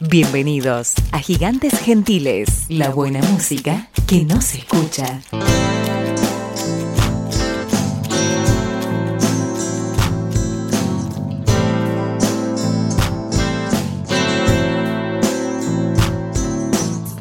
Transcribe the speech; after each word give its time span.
Bienvenidos 0.00 0.94
a 1.10 1.18
Gigantes 1.18 1.76
Gentiles, 1.80 2.66
la 2.68 2.90
buena 2.90 3.20
música 3.32 3.88
que 4.06 4.24
no 4.24 4.40
se 4.40 4.58
escucha. 4.58 5.22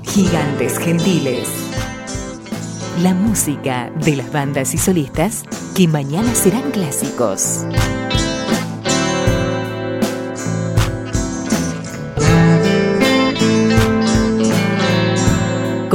Gigantes 0.03 0.77
Gentiles. 0.77 1.49
La 3.01 3.15
música 3.15 3.89
de 4.05 4.17
las 4.17 4.31
bandas 4.31 4.75
y 4.75 4.77
solistas 4.77 5.45
que 5.75 5.87
mañana 5.87 6.35
serán 6.35 6.69
clásicos. 6.69 7.65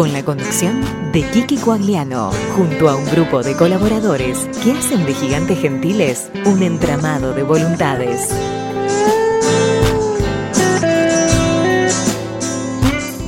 Con 0.03 0.13
la 0.13 0.25
conducción 0.25 0.81
de 1.13 1.23
Kiki 1.31 1.59
Coagliano, 1.59 2.33
junto 2.57 2.89
a 2.89 2.97
un 2.97 3.05
grupo 3.05 3.45
de 3.45 3.55
colaboradores 3.55 4.49
que 4.65 4.73
hacen 4.73 5.07
de 5.07 5.15
Gigantes 5.15 5.61
Gentiles 5.61 6.29
un 6.45 6.61
entramado 6.65 7.33
de 7.33 7.45
voluntades. 7.45 8.29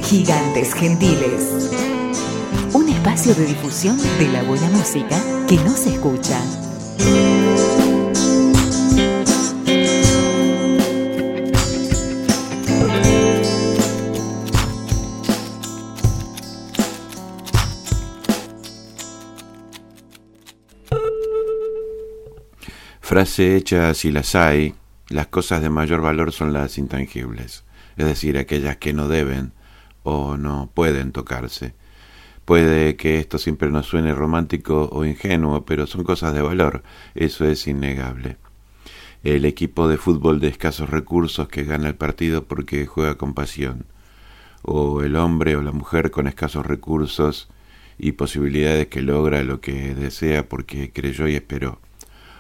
Gigantes 0.02 0.74
Gentiles. 0.74 1.70
Un 2.73 2.88
espacio 2.88 3.36
de 3.36 3.47
difusión 3.47 3.97
de 4.19 4.28
la 4.33 4.42
buena 4.42 4.69
música 4.70 5.16
que 5.47 5.55
no 5.59 5.70
se 5.70 5.95
escucha. 5.95 6.41
Frase 23.15 23.55
hecha 23.55 23.95
si 23.95 24.11
las 24.11 24.34
hay, 24.34 24.75
las 25.09 25.29
cosas 25.29 25.62
de 25.62 25.70
mayor 25.70 26.01
valor 26.01 26.33
son 26.33 26.53
las 26.53 26.79
intangibles, 26.79 27.62
es 27.97 28.07
decir, 28.07 28.37
aquellas 28.37 28.79
que 28.79 28.93
no 28.93 29.07
deben 29.07 29.53
o 30.03 30.37
no 30.37 30.69
pueden 30.75 31.12
tocarse. 31.12 31.75
Puede 32.45 32.97
que 32.97 33.20
esto 33.20 33.39
siempre 33.39 33.70
nos 33.70 33.87
suene 33.87 34.12
romántico 34.17 34.89
o 34.91 35.05
ingenuo, 35.05 35.65
pero 35.65 35.87
son 35.87 36.03
cosas 36.03 36.35
de 36.35 36.42
valor, 36.42 36.83
eso 37.15 37.45
es 37.45 37.69
innegable. 37.69 38.37
El 39.23 39.45
equipo 39.45 39.87
de 39.87 39.97
fútbol 39.97 40.41
de 40.41 40.48
escasos 40.48 40.91
recursos 40.91 41.47
que 41.47 41.62
gana 41.62 41.87
el 41.87 41.95
partido 41.95 42.42
porque 42.42 42.85
juega 42.85 43.15
con 43.15 43.33
pasión, 43.33 43.87
o 44.62 45.03
el 45.03 45.15
hombre 45.15 45.55
o 45.55 45.62
la 45.62 45.70
mujer 45.70 46.11
con 46.11 46.27
escasos 46.27 46.67
recursos 46.67 47.48
y 47.97 48.11
posibilidades 48.11 48.89
que 48.89 49.03
logra 49.03 49.45
lo 49.45 49.61
que 49.61 49.95
desea 49.95 50.48
porque 50.48 50.91
creyó 50.91 51.29
y 51.29 51.37
esperó, 51.37 51.79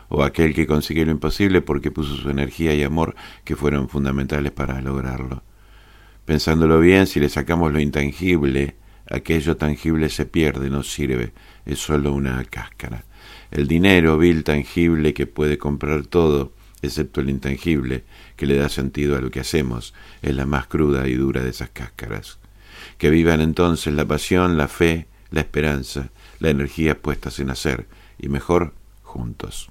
o 0.08 0.22
aquel 0.22 0.54
que 0.54 0.66
consigue 0.66 1.04
lo 1.04 1.12
imposible 1.12 1.60
porque 1.60 1.90
puso 1.90 2.16
su 2.16 2.30
energía 2.30 2.74
y 2.74 2.82
amor 2.82 3.14
que 3.44 3.56
fueron 3.56 3.88
fundamentales 3.88 4.52
para 4.52 4.80
lograrlo. 4.80 5.42
Pensándolo 6.24 6.80
bien, 6.80 7.06
si 7.06 7.20
le 7.20 7.28
sacamos 7.28 7.72
lo 7.72 7.80
intangible, 7.80 8.76
aquello 9.10 9.56
tangible 9.56 10.08
se 10.08 10.24
pierde, 10.24 10.70
no 10.70 10.82
sirve, 10.82 11.32
es 11.66 11.78
solo 11.78 12.12
una 12.12 12.42
cáscara. 12.44 13.04
El 13.50 13.68
dinero, 13.68 14.18
vil 14.18 14.42
tangible 14.42 15.14
que 15.14 15.26
puede 15.26 15.58
comprar 15.58 16.06
todo, 16.06 16.52
excepto 16.82 17.20
el 17.20 17.30
intangible, 17.30 18.04
que 18.36 18.46
le 18.46 18.56
da 18.56 18.68
sentido 18.68 19.16
a 19.16 19.20
lo 19.20 19.30
que 19.30 19.40
hacemos, 19.40 19.94
es 20.22 20.34
la 20.34 20.46
más 20.46 20.66
cruda 20.66 21.06
y 21.08 21.14
dura 21.14 21.42
de 21.42 21.50
esas 21.50 21.70
cáscaras. 21.70 22.38
Que 22.98 23.10
vivan 23.10 23.40
entonces 23.40 23.92
la 23.94 24.06
pasión, 24.06 24.56
la 24.56 24.68
fe, 24.68 25.06
la 25.30 25.40
esperanza, 25.40 26.10
la 26.38 26.50
energía 26.50 27.00
puestas 27.00 27.38
en 27.38 27.50
hacer, 27.50 27.86
y 28.18 28.28
mejor 28.28 28.74
juntos. 29.02 29.70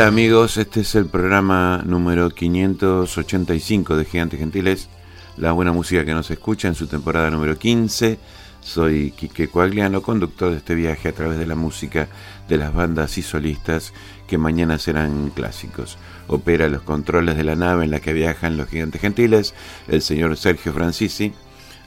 Hola 0.00 0.08
amigos, 0.08 0.56
este 0.56 0.80
es 0.80 0.94
el 0.94 1.04
programa 1.04 1.82
número 1.84 2.30
585 2.30 3.98
de 3.98 4.06
Gigantes 4.06 4.40
Gentiles, 4.40 4.88
la 5.36 5.52
buena 5.52 5.72
música 5.72 6.06
que 6.06 6.14
nos 6.14 6.30
escucha 6.30 6.68
en 6.68 6.74
su 6.74 6.86
temporada 6.86 7.30
número 7.30 7.58
15. 7.58 8.18
Soy 8.62 9.10
Quique 9.10 9.48
Coagliano, 9.48 10.00
conductor 10.00 10.52
de 10.52 10.56
este 10.56 10.74
viaje 10.74 11.10
a 11.10 11.12
través 11.12 11.38
de 11.38 11.46
la 11.46 11.54
música 11.54 12.08
de 12.48 12.56
las 12.56 12.72
bandas 12.72 13.18
y 13.18 13.22
solistas 13.22 13.92
que 14.26 14.38
mañana 14.38 14.78
serán 14.78 15.28
clásicos. 15.34 15.98
Opera 16.28 16.70
los 16.70 16.80
controles 16.80 17.36
de 17.36 17.44
la 17.44 17.54
nave 17.54 17.84
en 17.84 17.90
la 17.90 18.00
que 18.00 18.14
viajan 18.14 18.56
los 18.56 18.70
gigantes 18.70 19.02
gentiles, 19.02 19.52
el 19.86 20.00
señor 20.00 20.38
Sergio 20.38 20.72
Francisi, 20.72 21.34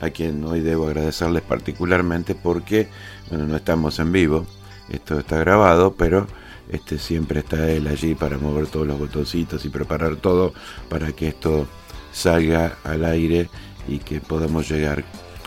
a 0.01 0.11
quien 0.11 0.45
hoy 0.45 0.59
debo 0.59 0.85
agradecerles 0.85 1.41
particularmente 1.41 2.35
porque, 2.35 2.89
bueno, 3.31 3.47
no 3.47 3.55
estamos 3.55 3.97
en 3.97 4.11
vivo, 4.11 4.45
esto 4.89 5.17
está 5.17 5.39
grabado, 5.39 5.95
pero 5.95 6.27
este 6.69 6.97
siempre 6.97 7.41
está 7.41 7.69
él 7.69 7.87
allí 7.87 8.15
para 8.15 8.37
mover 8.37 8.67
todos 8.67 8.87
los 8.87 8.97
botoncitos 8.97 9.65
y 9.65 9.69
preparar 9.69 10.15
todo 10.15 10.53
para 10.89 11.11
que 11.11 11.27
esto 11.27 11.67
salga 12.11 12.77
al 12.83 13.05
aire 13.05 13.49
y 13.87 13.99
que 13.99 14.21
podamos 14.21 14.69
llegar 14.69 15.03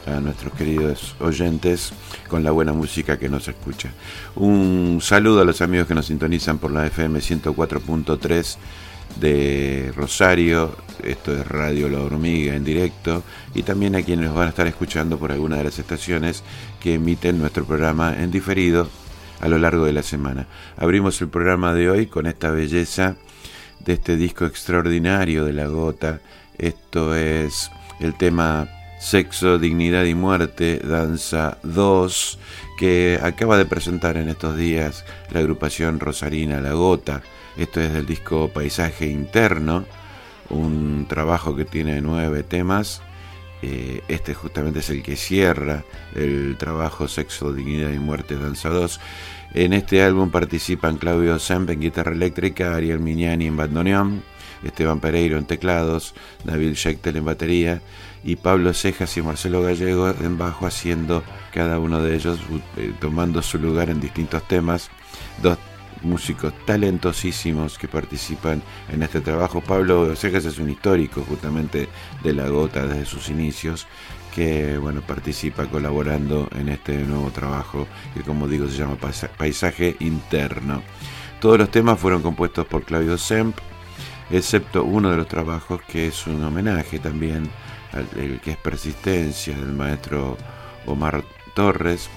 a 0.07 0.21
nuestros 0.21 0.53
queridos 0.55 1.17
oyentes 1.21 1.93
con 2.29 2.45
la 2.45 2.53
buena 2.53 2.73
música 2.73 3.19
que 3.19 3.29
nos 3.29 3.49
escucha. 3.49 3.91
Un 4.37 5.01
saludo 5.03 5.41
a 5.41 5.45
los 5.45 5.61
amigos 5.61 5.89
que 5.89 5.95
nos 5.95 6.07
sintonizan 6.07 6.59
por 6.59 6.71
la 6.71 6.87
FM 6.87 7.19
104.3 7.19 8.57
de 9.21 9.93
Rosario, 9.97 10.77
esto 11.03 11.35
es 11.35 11.47
Radio 11.47 11.89
La 11.89 12.01
Hormiga 12.01 12.55
en 12.55 12.65
directo, 12.65 13.23
y 13.55 13.63
también 13.63 13.97
a 13.97 14.03
quienes 14.03 14.27
nos 14.27 14.35
van 14.35 14.47
a 14.47 14.51
estar 14.51 14.67
escuchando 14.67 15.19
por 15.19 15.33
alguna 15.33 15.57
de 15.57 15.65
las 15.65 15.79
estaciones 15.79 16.43
que 16.81 16.95
emiten 16.95 17.39
nuestro 17.39 17.65
programa 17.65 18.15
en 18.17 18.31
diferido 18.31 18.89
a 19.41 19.49
lo 19.49 19.59
largo 19.59 19.85
de 19.85 19.93
la 19.93 20.03
semana. 20.03 20.47
Abrimos 20.77 21.21
el 21.21 21.29
programa 21.29 21.75
de 21.75 21.91
hoy 21.91 22.07
con 22.07 22.27
esta 22.27 22.51
belleza 22.51 23.17
de 23.81 23.95
este 23.95 24.17
disco 24.17 24.47
extraordinario 24.47 25.45
de 25.45 25.53
La 25.53 25.67
Gota. 25.67 26.21
Esto 26.59 27.15
es 27.15 27.71
el 28.01 28.15
tema 28.15 28.69
Sexo, 28.99 29.59
Dignidad 29.59 30.05
y 30.05 30.15
Muerte, 30.15 30.81
Danza 30.83 31.59
2, 31.63 32.39
que 32.79 33.19
acaba 33.23 33.59
de 33.59 33.67
presentar 33.67 34.17
en 34.17 34.29
estos 34.29 34.57
días 34.57 35.05
la 35.31 35.41
agrupación 35.41 36.01
Rosarina 36.01 36.61
La 36.61 36.73
Gota. 36.73 37.23
Esto 37.57 37.81
es 37.81 37.93
del 37.93 38.07
disco 38.07 38.51
Paisaje 38.53 39.07
Interno, 39.07 39.85
un 40.51 41.07
trabajo 41.09 41.55
que 41.57 41.65
tiene 41.65 42.01
nueve 42.01 42.43
temas. 42.43 43.03
Eh, 43.63 44.03
este 44.09 44.35
justamente 44.35 44.81
es 44.81 44.91
el 44.91 45.03
que 45.03 45.17
cierra 45.17 45.85
el 46.15 46.57
trabajo 46.59 47.09
Sexo, 47.09 47.53
Dignidad 47.53 47.91
y 47.91 47.99
Muerte, 47.99 48.37
Danza 48.37 48.69
2. 48.69 49.01
En 49.55 49.73
este 49.73 50.03
álbum 50.03 50.31
participan 50.31 50.99
Claudio 50.99 51.39
Semp 51.39 51.71
en 51.71 51.81
guitarra 51.81 52.13
eléctrica, 52.13 52.75
Ariel 52.75 53.01
Mignani 53.01 53.47
en 53.47 53.57
bandoneón, 53.57 54.23
Esteban 54.63 55.01
Pereiro 55.01 55.39
en 55.39 55.47
teclados, 55.47 56.15
David 56.45 56.75
Schechtel 56.75 57.17
en 57.17 57.25
batería 57.25 57.81
y 58.25 58.37
Pablo 58.37 58.75
Cejas 58.75 59.17
y 59.17 59.23
Marcelo 59.23 59.63
Gallego 59.63 60.09
en 60.09 60.37
bajo 60.37 60.67
haciendo 60.67 61.23
cada 61.53 61.79
uno 61.79 62.03
de 62.03 62.17
ellos 62.17 62.39
eh, 62.77 62.93
tomando 63.01 63.41
su 63.41 63.59
lugar 63.59 63.89
en 63.89 64.01
distintos 64.01 64.47
temas. 64.49 64.91
Músicos 66.07 66.55
talentosísimos 66.65 67.79
que 67.79 67.89
participan 67.89 68.63
en 68.89 69.03
este 69.03 69.21
trabajo. 69.21 69.61
Pablo 69.61 70.15
Cejas 70.17 70.45
es 70.45 70.59
un 70.59 70.71
histórico 70.71 71.23
justamente 71.29 71.89
de 72.23 72.33
la 72.33 72.49
gota 72.49 72.87
desde 72.87 73.05
sus 73.05 73.29
inicios 73.29 73.87
que 74.35 74.77
bueno 74.77 75.01
participa 75.01 75.67
colaborando 75.67 76.49
en 76.55 76.69
este 76.69 76.99
nuevo 76.99 77.31
trabajo 77.31 77.87
que 78.15 78.21
como 78.21 78.47
digo 78.47 78.69
se 78.69 78.77
llama 78.77 78.97
Paisaje 79.37 79.97
Interno. 80.01 80.83
Todos 81.41 81.59
los 81.59 81.71
temas 81.71 81.99
fueron 81.99 82.23
compuestos 82.23 82.67
por 82.67 82.85
Claudio 82.85 83.19
Semp, 83.19 83.59
excepto 84.31 84.85
uno 84.85 85.11
de 85.11 85.17
los 85.17 85.29
trabajos 85.29 85.81
que 85.83 86.07
es 86.07 86.27
un 86.27 86.43
homenaje 86.45 86.99
también 86.99 87.51
al 87.93 88.07
el 88.19 88.41
que 88.41 88.53
es 88.53 88.57
Persistencia 88.57 89.57
del 89.57 89.73
maestro 89.73 90.37
Omar 90.87 91.25
Torres 91.55 92.09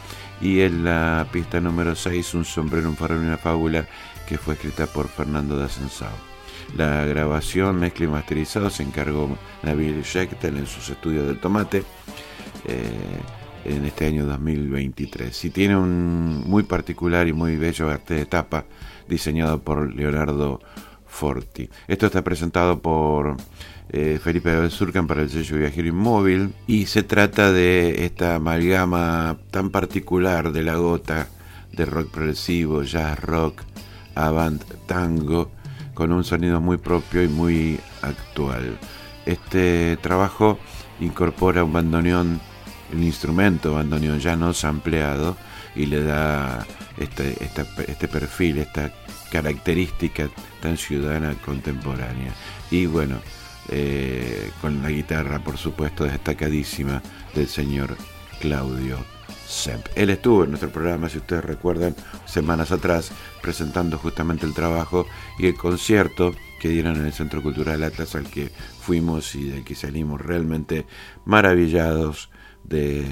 y 0.42 0.62
en 0.62 0.84
la 0.84 1.28
pista 1.32 1.60
número 1.60 1.96
6 1.96 2.34
Un 2.34 2.46
sombrero, 2.46 2.90
un 2.90 2.96
farol 2.96 3.24
y 3.24 3.28
una 3.28 3.38
fábula 3.38 3.86
que 4.28 4.38
fue 4.38 4.54
escrita 4.54 4.86
por 4.88 5.08
Fernando 5.08 5.58
de 5.58 5.66
Asensao. 5.66 6.30
La 6.78 7.04
grabación, 7.06 7.80
mezcla 7.80 8.06
y 8.06 8.10
masterizado 8.10 8.70
se 8.70 8.84
encargó 8.84 9.36
Nabil 9.64 10.04
Schechtel 10.04 10.58
en 10.58 10.68
sus 10.68 10.90
estudios 10.90 11.26
del 11.26 11.40
tomate 11.40 11.84
eh, 12.68 13.20
en 13.66 13.86
este 13.86 14.06
año 14.06 14.26
2023. 14.26 15.46
Y 15.46 15.50
tiene 15.50 15.76
un 15.76 16.44
muy 16.48 16.64
particular 16.64 17.28
y 17.28 17.34
muy 17.34 17.58
bello 17.58 17.90
arte 17.90 18.14
de 18.14 18.26
tapa 18.26 18.66
diseñado 19.08 19.62
por 19.62 19.94
Leonardo 19.94 20.62
Forti. 21.10 21.70
Esto 21.88 22.06
está 22.06 22.24
presentado 22.24 22.80
por 22.80 23.36
eh, 23.90 24.20
Felipe 24.24 24.70
Surcan 24.70 25.08
para 25.08 25.24
el 25.24 25.30
sello 25.30 25.58
Viajero 25.58 25.88
Inmóvil 25.88 26.54
y 26.68 26.86
se 26.86 27.04
trata 27.04 27.52
de 27.52 28.06
esta 28.06 28.36
amalgama 28.36 29.38
tan 29.52 29.72
particular 29.72 30.52
de 30.52 30.64
la 30.64 30.76
gota 30.76 31.28
de 31.72 31.86
rock 31.86 32.12
progresivo, 32.12 32.84
jazz 32.84 33.20
rock, 33.20 33.62
avant 34.16 34.64
tango, 34.86 35.52
con 35.94 36.12
un 36.12 36.24
sonido 36.24 36.62
muy 36.62 36.78
propio 36.78 37.24
y 37.24 37.28
muy 37.28 37.80
actual. 38.02 38.78
Este 39.26 39.98
trabajo 39.98 40.60
incorpora 41.00 41.64
un 41.64 41.74
bandoneón, 41.74 42.40
un 42.94 43.04
instrumento 43.04 43.74
bandoneón 43.74 44.20
ya 44.20 44.36
no 44.36 44.54
sampleado 44.54 45.36
y 45.76 45.88
le 45.88 46.04
da 46.04 46.66
este, 46.98 47.36
este 47.44 48.08
perfil, 48.08 48.60
esta 48.60 48.92
característica 49.32 50.30
tan 50.62 50.78
ciudadana 50.78 51.36
contemporánea. 51.46 52.34
Y 52.72 52.86
bueno, 52.86 53.20
eh, 53.70 54.52
con 54.62 54.82
la 54.82 54.90
guitarra, 54.90 55.40
por 55.40 55.58
supuesto, 55.58 56.04
destacadísima 56.04 57.02
del 57.36 57.48
señor 57.48 57.96
Claudio 58.40 58.98
Semp. 59.48 59.86
Él 59.96 60.10
estuvo 60.10 60.44
en 60.44 60.52
nuestro 60.52 60.72
programa, 60.72 61.10
si 61.10 61.18
ustedes 61.18 61.44
recuerdan, 61.44 61.96
semanas 62.26 62.72
atrás, 62.72 63.12
presentando 63.42 63.98
justamente 63.98 64.46
el 64.46 64.54
trabajo 64.54 65.06
y 65.38 65.48
el 65.48 65.56
concierto 65.56 66.34
que 66.60 66.70
dieron 66.70 66.98
en 66.98 67.06
el 67.06 67.14
Centro 67.14 67.42
Cultural 67.42 67.84
Atlas 67.84 68.16
al 68.16 68.30
que 68.30 68.50
fuimos 68.82 69.36
y 69.36 69.50
del 69.50 69.64
que 69.64 69.76
salimos 69.76 70.20
realmente 70.22 70.86
maravillados 71.26 72.30
de 72.64 73.06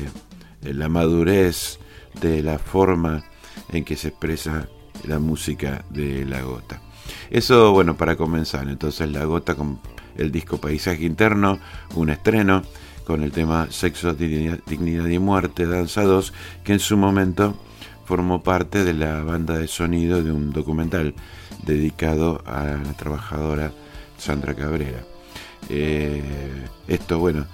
la 0.62 0.90
madurez, 0.90 1.80
de 2.20 2.42
la 2.44 2.60
forma 2.60 3.24
en 3.70 3.84
que 3.84 3.96
se 3.96 4.10
expresa 4.10 4.68
la 5.06 5.20
música 5.20 5.86
de 5.90 6.26
La 6.26 6.42
Gota. 6.42 6.82
Eso, 7.30 7.72
bueno, 7.72 7.96
para 7.98 8.16
comenzar, 8.16 8.68
entonces 8.68 9.10
La 9.12 9.26
Gota 9.26 9.56
con 9.56 9.80
el 10.18 10.32
disco 10.32 10.58
Paisaje 10.58 11.06
Interno, 11.06 11.60
un 11.96 12.10
estreno 12.10 12.64
con 13.06 13.24
el 13.24 13.32
tema 13.32 13.68
Sexo, 13.70 14.14
Dignidad 14.14 15.08
y 15.08 15.20
Muerte, 15.20 15.66
Danza 15.66 16.04
2, 16.04 16.34
que 16.64 16.74
en 16.74 16.80
su 16.80 16.98
momento 16.98 17.56
formó 18.06 18.42
parte 18.42 18.84
de 18.84 18.94
la 18.94 19.24
banda 19.24 19.58
de 19.58 19.68
sonido 19.68 20.24
de 20.24 20.32
un 20.32 20.52
documental 20.52 21.14
dedicado 21.64 22.42
a 22.46 22.66
la 22.66 22.94
trabajadora 22.94 23.72
Sandra 24.18 24.54
Cabrera. 24.56 25.04
Eh, 25.70 26.22
esto, 26.88 27.20
bueno, 27.20 27.46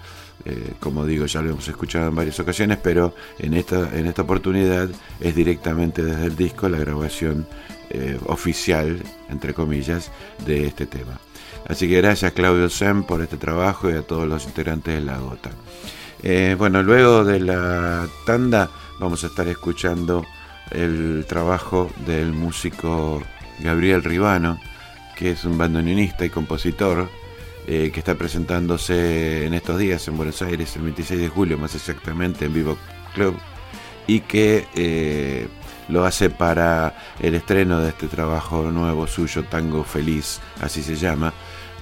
eh, 0.46 0.74
como 0.80 1.06
digo, 1.06 1.26
ya 1.26 1.42
lo 1.42 1.52
hemos 1.52 1.68
escuchado 1.68 2.10
en 2.10 2.16
varias 2.16 2.40
ocasiones, 2.40 2.78
pero 2.82 3.16
en 3.40 3.54
esta, 3.54 3.98
en 3.98 4.08
esta 4.08 4.24
oportunidad 4.24 4.90
es 5.20 5.36
directamente 5.36 6.04
desde 6.04 6.26
el 6.26 6.36
disco 6.36 6.68
la 6.68 6.80
grabación 6.80 7.48
eh, 7.96 8.18
oficial, 8.26 9.04
entre 9.30 9.54
comillas, 9.54 10.10
de 10.48 10.66
este 10.66 10.88
tema. 10.88 11.20
Así 11.68 11.88
que 11.88 11.98
gracias 11.98 12.32
Claudio 12.32 12.68
Sem 12.68 13.04
por 13.04 13.22
este 13.22 13.38
trabajo 13.38 13.88
y 13.88 13.94
a 13.94 14.02
todos 14.02 14.28
los 14.28 14.46
integrantes 14.46 14.96
de 14.96 15.02
La 15.02 15.20
Gota. 15.20 15.52
Eh, 16.24 16.56
bueno, 16.58 16.82
luego 16.82 17.24
de 17.24 17.40
la 17.40 18.08
tanda 18.26 18.72
vamos 19.00 19.24
a 19.24 19.28
estar 19.28 19.48
escuchando 19.48 20.26
el 20.72 21.24
trabajo 21.28 21.92
del 22.08 22.34
músico 22.34 23.22
Gabriel 23.60 24.04
Ribano, 24.04 24.60
que 25.16 25.30
es 25.30 25.46
un 25.46 25.60
bandoneonista 25.60 26.26
y 26.26 26.32
compositor, 26.32 27.10
eh, 27.68 27.92
que 27.94 28.00
está 28.00 28.16
presentándose 28.16 29.46
en 29.46 29.54
estos 29.54 29.78
días 29.78 30.08
en 30.08 30.18
Buenos 30.18 30.42
Aires, 30.42 30.76
el 30.78 30.82
26 30.82 31.22
de 31.22 31.30
julio 31.30 31.60
más 31.60 31.76
exactamente, 31.76 32.46
en 32.46 32.56
Vivo 32.56 32.76
Club, 33.14 33.38
y 34.08 34.22
que 34.22 35.48
lo 35.90 36.06
hace 36.06 36.30
para 36.30 36.96
el 37.20 37.36
estreno 37.36 37.80
de 37.80 37.90
este 37.90 38.08
trabajo 38.08 38.72
nuevo 38.72 39.08
suyo, 39.08 39.44
Tango 39.44 39.84
Feliz, 39.84 40.40
así 40.62 40.82
se 40.82 40.96
llama, 40.96 41.34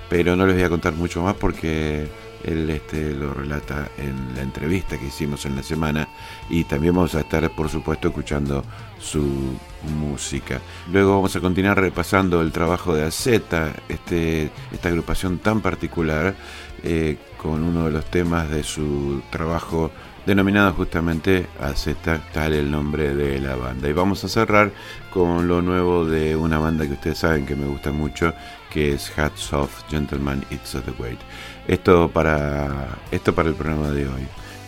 pero 0.09 0.35
no 0.35 0.45
les 0.45 0.55
voy 0.55 0.63
a 0.63 0.69
contar 0.69 0.93
mucho 0.93 1.21
más 1.21 1.35
porque 1.35 2.09
él 2.43 2.69
este, 2.69 3.11
lo 3.13 3.33
relata 3.33 3.89
en 3.97 4.35
la 4.35 4.41
entrevista 4.41 4.97
que 4.97 5.07
hicimos 5.07 5.45
en 5.45 5.55
la 5.55 5.63
semana 5.63 6.07
y 6.49 6.63
también 6.63 6.95
vamos 6.95 7.15
a 7.15 7.21
estar 7.21 7.49
por 7.51 7.69
supuesto 7.69 8.07
escuchando 8.07 8.63
su 8.99 9.55
música. 9.99 10.59
Luego 10.91 11.15
vamos 11.15 11.35
a 11.35 11.39
continuar 11.39 11.79
repasando 11.79 12.41
el 12.41 12.51
trabajo 12.51 12.95
de 12.95 13.05
Azeta, 13.05 13.73
este, 13.89 14.51
esta 14.71 14.89
agrupación 14.89 15.39
tan 15.39 15.61
particular, 15.61 16.35
eh, 16.83 17.17
con 17.37 17.63
uno 17.63 17.85
de 17.85 17.91
los 17.91 18.05
temas 18.05 18.49
de 18.49 18.63
su 18.63 19.21
trabajo 19.29 19.91
denominado 20.25 20.73
justamente 20.73 21.47
AZ, 21.59 21.87
tal 22.33 22.53
el 22.53 22.69
nombre 22.69 23.15
de 23.15 23.39
la 23.39 23.55
banda. 23.55 23.89
Y 23.89 23.93
vamos 23.93 24.23
a 24.23 24.27
cerrar 24.27 24.71
con 25.11 25.47
lo 25.47 25.61
nuevo 25.61 26.05
de 26.05 26.35
una 26.35 26.59
banda 26.59 26.85
que 26.85 26.93
ustedes 26.93 27.19
saben 27.19 27.45
que 27.45 27.55
me 27.55 27.67
gusta 27.67 27.91
mucho, 27.91 28.33
que 28.69 28.93
es 28.93 29.17
Hats 29.17 29.53
Off 29.53 29.83
Gentleman 29.89 30.43
It's 30.49 30.71
the 30.71 31.01
Weight. 31.01 31.19
Esto 31.67 32.09
para, 32.09 32.97
esto 33.11 33.33
para 33.33 33.49
el 33.49 33.55
programa 33.55 33.91
de 33.91 34.07
hoy. 34.07 34.27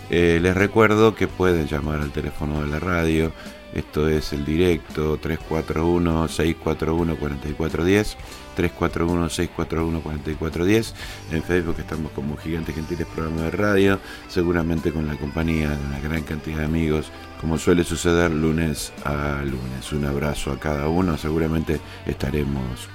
Eh, 0.09 0.39
les 0.41 0.55
recuerdo 0.55 1.15
que 1.15 1.27
pueden 1.27 1.67
llamar 1.67 2.01
al 2.01 2.11
teléfono 2.11 2.61
de 2.61 2.67
la 2.67 2.79
radio 2.79 3.31
esto 3.73 4.07
es 4.07 4.31
el 4.33 4.45
directo 4.45 5.19
341-641-4410. 5.19 8.15
341-641-4410. 8.55 10.93
En 11.31 11.43
Facebook 11.43 11.75
estamos 11.79 12.11
como 12.11 12.37
Gigantes 12.37 12.75
Gentiles 12.75 13.07
Programa 13.07 13.43
de 13.43 13.51
Radio, 13.51 13.99
seguramente 14.27 14.91
con 14.91 15.07
la 15.07 15.15
compañía 15.15 15.69
de 15.69 15.85
una 15.85 15.99
gran 15.99 16.23
cantidad 16.23 16.59
de 16.59 16.65
amigos, 16.65 17.11
como 17.39 17.57
suele 17.57 17.83
suceder 17.83 18.31
lunes 18.31 18.93
a 19.03 19.41
lunes. 19.43 19.91
Un 19.91 20.05
abrazo 20.05 20.51
a 20.51 20.59
cada 20.59 20.87
uno, 20.87 21.17
seguramente 21.17 21.79
estaremos 22.05 22.87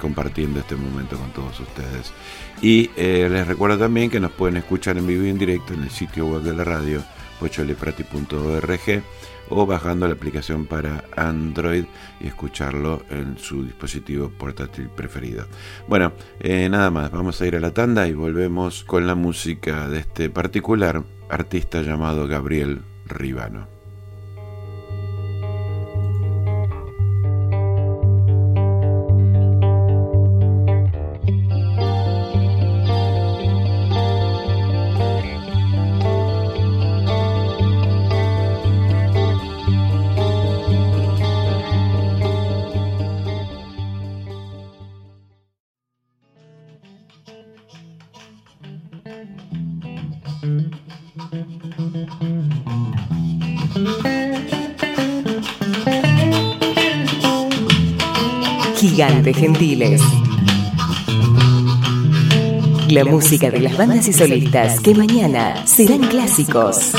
compartiendo 0.00 0.60
este 0.60 0.74
momento 0.74 1.16
con 1.16 1.30
todos 1.30 1.60
ustedes. 1.60 2.12
Y 2.62 2.90
eh, 2.96 3.28
les 3.30 3.46
recuerdo 3.46 3.78
también 3.78 4.10
que 4.10 4.18
nos 4.18 4.32
pueden 4.32 4.56
escuchar 4.56 4.98
en 4.98 5.06
vivo 5.06 5.24
y 5.24 5.28
en 5.28 5.38
directo 5.38 5.74
en 5.74 5.82
el 5.82 5.90
sitio 5.90 6.26
web 6.26 6.42
de 6.42 6.54
la 6.54 6.64
radio, 6.64 7.02
pocholeprati.org 7.38 9.02
o 9.50 9.66
bajando 9.66 10.06
la 10.06 10.14
aplicación 10.14 10.66
para 10.66 11.04
Android 11.16 11.84
y 12.20 12.28
escucharlo 12.28 13.02
en 13.10 13.36
su 13.38 13.64
dispositivo 13.64 14.30
portátil 14.30 14.88
preferido. 14.88 15.46
Bueno, 15.88 16.12
eh, 16.40 16.68
nada 16.68 16.90
más, 16.90 17.10
vamos 17.10 17.40
a 17.40 17.46
ir 17.46 17.56
a 17.56 17.60
la 17.60 17.72
tanda 17.72 18.08
y 18.08 18.14
volvemos 18.14 18.84
con 18.84 19.06
la 19.06 19.14
música 19.14 19.88
de 19.88 20.00
este 20.00 20.30
particular 20.30 21.02
artista 21.28 21.82
llamado 21.82 22.26
Gabriel 22.26 22.80
Ribano. 23.06 23.79
Gigantes 59.00 59.34
Gentiles. 59.34 60.02
La 62.90 63.02
música 63.06 63.50
de 63.50 63.60
las 63.60 63.74
bandas 63.74 64.06
y 64.08 64.12
solistas 64.12 64.78
que 64.80 64.94
mañana 64.94 65.66
serán 65.66 66.00
clásicos. 66.00 66.92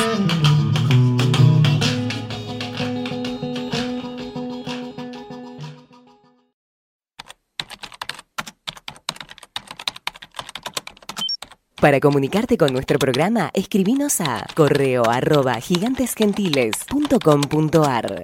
Para 11.80 12.00
comunicarte 12.00 12.58
con 12.58 12.74
nuestro 12.74 12.98
programa, 12.98 13.52
escribinos 13.54 14.22
a 14.22 14.48
correo 14.56 15.08
arroba 15.08 15.62
gigantesgentiles.com.ar 15.62 18.24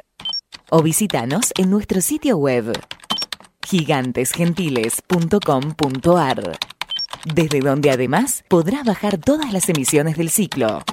o 0.72 0.82
visitanos 0.82 1.54
en 1.60 1.70
nuestro 1.70 2.02
sitio 2.02 2.38
web 2.38 2.74
gigantesgentiles.com.ar, 3.70 6.58
desde 7.26 7.60
donde 7.60 7.92
además 7.92 8.46
podrás 8.48 8.86
bajar 8.86 9.18
todas 9.18 9.52
las 9.52 9.68
emisiones 9.70 10.16
del 10.18 10.30
ciclo. 10.30 10.84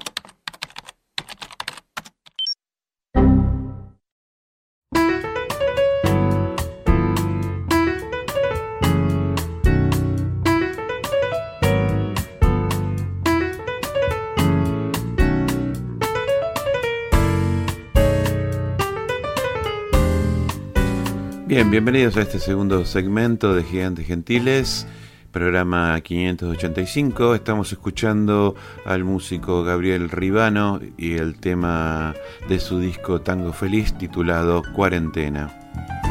Bien, 21.54 21.70
bienvenidos 21.70 22.16
a 22.16 22.22
este 22.22 22.40
segundo 22.40 22.84
segmento 22.84 23.54
de 23.54 23.62
Gigantes 23.62 24.08
Gentiles, 24.08 24.88
programa 25.30 26.00
585. 26.00 27.36
Estamos 27.36 27.70
escuchando 27.70 28.56
al 28.84 29.04
músico 29.04 29.62
Gabriel 29.62 30.10
Ribano 30.10 30.80
y 30.98 31.14
el 31.14 31.38
tema 31.38 32.16
de 32.48 32.58
su 32.58 32.80
disco 32.80 33.20
Tango 33.20 33.52
Feliz 33.52 33.96
titulado 33.96 34.64
Cuarentena. 34.74 36.03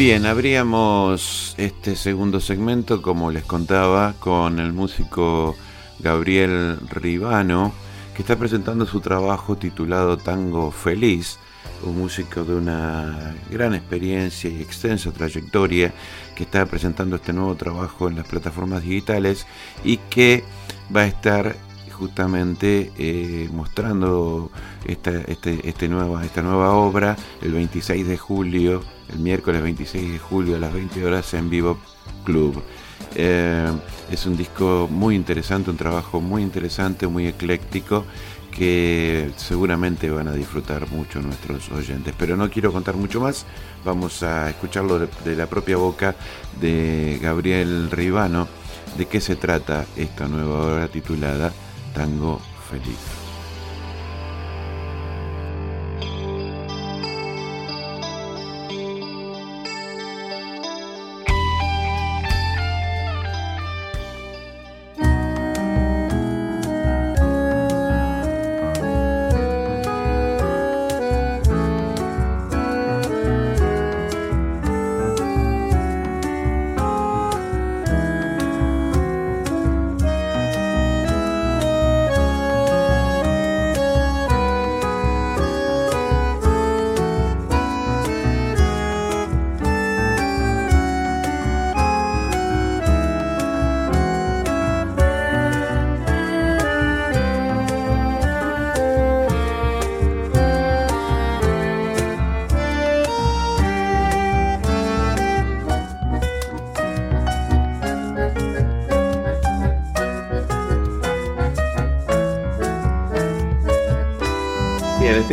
Bien, 0.00 0.24
abríamos 0.24 1.54
este 1.58 1.94
segundo 1.94 2.40
segmento, 2.40 3.02
como 3.02 3.30
les 3.30 3.44
contaba, 3.44 4.14
con 4.18 4.58
el 4.58 4.72
músico 4.72 5.54
Gabriel 5.98 6.78
Ribano, 6.88 7.74
que 8.16 8.22
está 8.22 8.38
presentando 8.38 8.86
su 8.86 9.02
trabajo 9.02 9.58
titulado 9.58 10.16
Tango 10.16 10.70
Feliz, 10.70 11.38
un 11.82 11.98
músico 11.98 12.44
de 12.44 12.54
una 12.54 13.34
gran 13.50 13.74
experiencia 13.74 14.48
y 14.48 14.62
extensa 14.62 15.12
trayectoria, 15.12 15.92
que 16.34 16.44
está 16.44 16.64
presentando 16.64 17.16
este 17.16 17.34
nuevo 17.34 17.54
trabajo 17.56 18.08
en 18.08 18.16
las 18.16 18.26
plataformas 18.26 18.82
digitales 18.82 19.46
y 19.84 19.98
que 19.98 20.44
va 20.96 21.02
a 21.02 21.08
estar 21.08 21.56
justamente 22.00 22.90
eh, 22.98 23.48
mostrando 23.52 24.50
esta, 24.84 25.12
este, 25.20 25.68
este 25.68 25.88
nueva, 25.88 26.24
esta 26.24 26.42
nueva 26.42 26.72
obra 26.72 27.16
el 27.42 27.52
26 27.52 28.08
de 28.08 28.16
julio 28.16 28.82
el 29.12 29.18
miércoles 29.18 29.62
26 29.62 30.12
de 30.12 30.18
julio 30.18 30.56
a 30.56 30.58
las 30.58 30.72
20 30.72 31.04
horas 31.04 31.34
en 31.34 31.50
Vivo 31.50 31.78
Club. 32.24 32.62
Eh, 33.14 33.70
es 34.10 34.26
un 34.26 34.36
disco 34.36 34.88
muy 34.90 35.14
interesante, 35.14 35.70
un 35.70 35.76
trabajo 35.76 36.20
muy 36.20 36.42
interesante, 36.42 37.06
muy 37.06 37.26
ecléctico 37.26 38.04
que 38.50 39.30
seguramente 39.36 40.10
van 40.10 40.28
a 40.28 40.32
disfrutar 40.32 40.88
mucho 40.90 41.20
nuestros 41.20 41.70
oyentes. 41.70 42.14
Pero 42.18 42.36
no 42.36 42.50
quiero 42.50 42.72
contar 42.72 42.96
mucho 42.96 43.20
más, 43.20 43.46
vamos 43.84 44.22
a 44.22 44.50
escucharlo 44.50 44.98
de, 44.98 45.36
la 45.36 45.46
propia 45.46 45.76
boca 45.76 46.14
de 46.60 47.18
Gabriel 47.22 47.90
Ribano, 47.90 48.48
de 48.96 49.06
qué 49.06 49.20
se 49.20 49.36
trata 49.36 49.86
esta 49.96 50.28
nueva 50.28 50.66
obra 50.66 50.88
titulada 50.88 51.52
Tango 51.94 52.40
Feliz. 52.68 53.19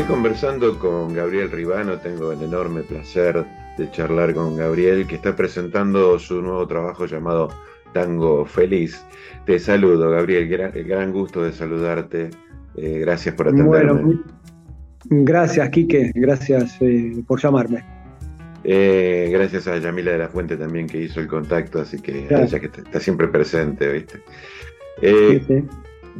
Conversando 0.05 0.77
con 0.77 1.13
Gabriel 1.13 1.49
Ribano, 1.49 1.97
tengo 1.97 2.31
el 2.31 2.43
enorme 2.43 2.83
placer 2.83 3.45
de 3.77 3.89
charlar 3.91 4.33
con 4.33 4.55
Gabriel, 4.55 5.07
que 5.07 5.15
está 5.15 5.35
presentando 5.35 6.19
su 6.19 6.41
nuevo 6.41 6.67
trabajo 6.67 7.05
llamado 7.05 7.49
Tango 7.93 8.45
Feliz. 8.45 9.03
Te 9.45 9.57
saludo, 9.59 10.11
Gabriel, 10.11 10.71
el 10.73 10.83
gran 10.83 11.11
gusto 11.11 11.41
de 11.41 11.51
saludarte. 11.51 12.29
Eh, 12.75 12.99
gracias 12.99 13.33
por 13.33 13.47
atenderme. 13.47 13.93
Bueno, 13.93 14.23
gracias, 15.05 15.69
Quique, 15.69 16.11
gracias 16.13 16.77
eh, 16.81 17.23
por 17.25 17.41
llamarme. 17.41 17.83
Eh, 18.63 19.29
gracias 19.31 19.67
a 19.67 19.77
Yamila 19.77 20.11
de 20.11 20.17
la 20.19 20.27
Fuente 20.27 20.57
también 20.57 20.87
que 20.87 21.01
hizo 21.01 21.19
el 21.19 21.27
contacto, 21.27 21.79
así 21.79 21.99
que 21.99 22.27
ella 22.29 22.59
que 22.59 22.67
está 22.67 22.99
siempre 22.99 23.27
presente, 23.29 23.91
¿viste? 23.91 24.21
Sí, 25.01 25.41
sí. 25.47 25.63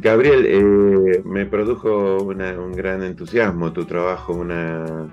Gabriel, 0.00 0.46
eh, 0.46 1.22
me 1.24 1.44
produjo 1.46 2.22
un 2.22 2.72
gran 2.72 3.02
entusiasmo 3.02 3.72
tu 3.72 3.84
trabajo, 3.84 4.32
una, 4.32 5.08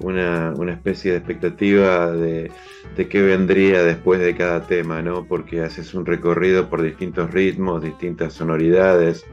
una, 0.00 0.72
especie 0.72 1.10
de 1.10 1.18
expectativa 1.18 2.12
de, 2.12 2.50
qué 2.96 3.22
vendría 3.22 3.82
después 3.82 4.20
de 4.20 4.36
cada 4.36 4.62
tema, 4.66 5.02
¿no? 5.02 5.24
Porque 5.24 5.62
haces 5.62 5.92
un 5.94 6.06
recorrido 6.06 6.68
por 6.68 6.82
distintos 6.82 7.32
ritmos, 7.32 7.82
distintas 7.82 8.32
sonoridades, 8.32 9.24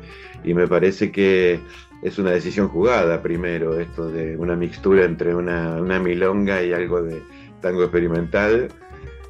y 0.43 0.55
me 0.55 0.67
parece 0.67 1.11
que 1.11 1.59
es 2.01 2.17
una 2.17 2.31
decisión 2.31 2.67
jugada 2.67 3.21
primero, 3.21 3.79
esto 3.79 4.09
de 4.09 4.35
una 4.37 4.55
mixtura 4.55 5.05
entre 5.05 5.35
una, 5.35 5.99
milonga 5.99 6.63
y 6.63 6.73
algo 6.73 7.03
de 7.03 7.21
tango 7.61 7.83
experimental, 7.83 8.69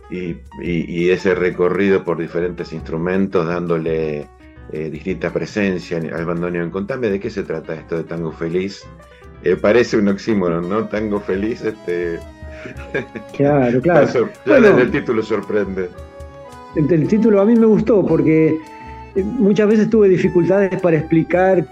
y, 0.10 1.10
ese 1.10 1.36
recorrido 1.36 2.06
por 2.06 2.18
diferentes 2.18 2.72
instrumentos 2.72 3.46
dándole 3.46 4.30
eh, 4.72 4.90
distinta 4.90 5.32
presencia 5.32 5.98
al 5.98 6.26
bandoneón. 6.26 6.72
Contame 6.72 7.10
de 7.10 7.20
qué 7.20 7.30
se 7.30 7.44
trata 7.44 7.76
esto 7.76 7.98
de 7.98 8.04
Tango 8.04 8.32
Feliz. 8.32 8.84
Eh, 9.44 9.56
parece 9.56 9.98
un 9.98 10.08
oxímoron, 10.08 10.68
¿no? 10.68 10.86
Tango 10.86 11.20
Feliz, 11.20 11.64
este... 11.64 12.20
Claro, 13.38 13.80
claro. 13.80 14.28
el 14.80 14.90
título 14.90 15.22
sorprende. 15.22 15.88
El 16.76 17.08
título 17.08 17.40
a 17.40 17.46
mí 17.46 17.56
me 17.56 17.68
gustó 17.68 18.04
porque 18.04 18.58
eh, 19.16 19.24
muchas 19.24 19.68
veces 19.68 19.90
tuve 19.90 20.10
dificultades 20.10 20.82
para 20.82 20.98
explicar 20.98 21.64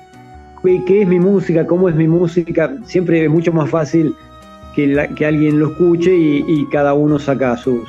qué, 0.64 1.02
es 1.02 1.08
mi 1.08 1.20
música, 1.20 1.66
cómo 1.66 1.90
es 1.90 1.96
mi 1.96 2.08
música. 2.08 2.76
Siempre 2.86 3.24
es 3.26 3.30
mucho 3.30 3.52
más 3.52 3.70
fácil 3.70 4.16
que, 4.76 5.10
que 5.16 5.26
alguien 5.26 5.60
lo 5.60 5.72
escuche 5.72 6.16
y, 6.16 6.66
cada 6.72 6.94
uno 6.94 7.18
saca 7.18 7.58
sus 7.58 7.82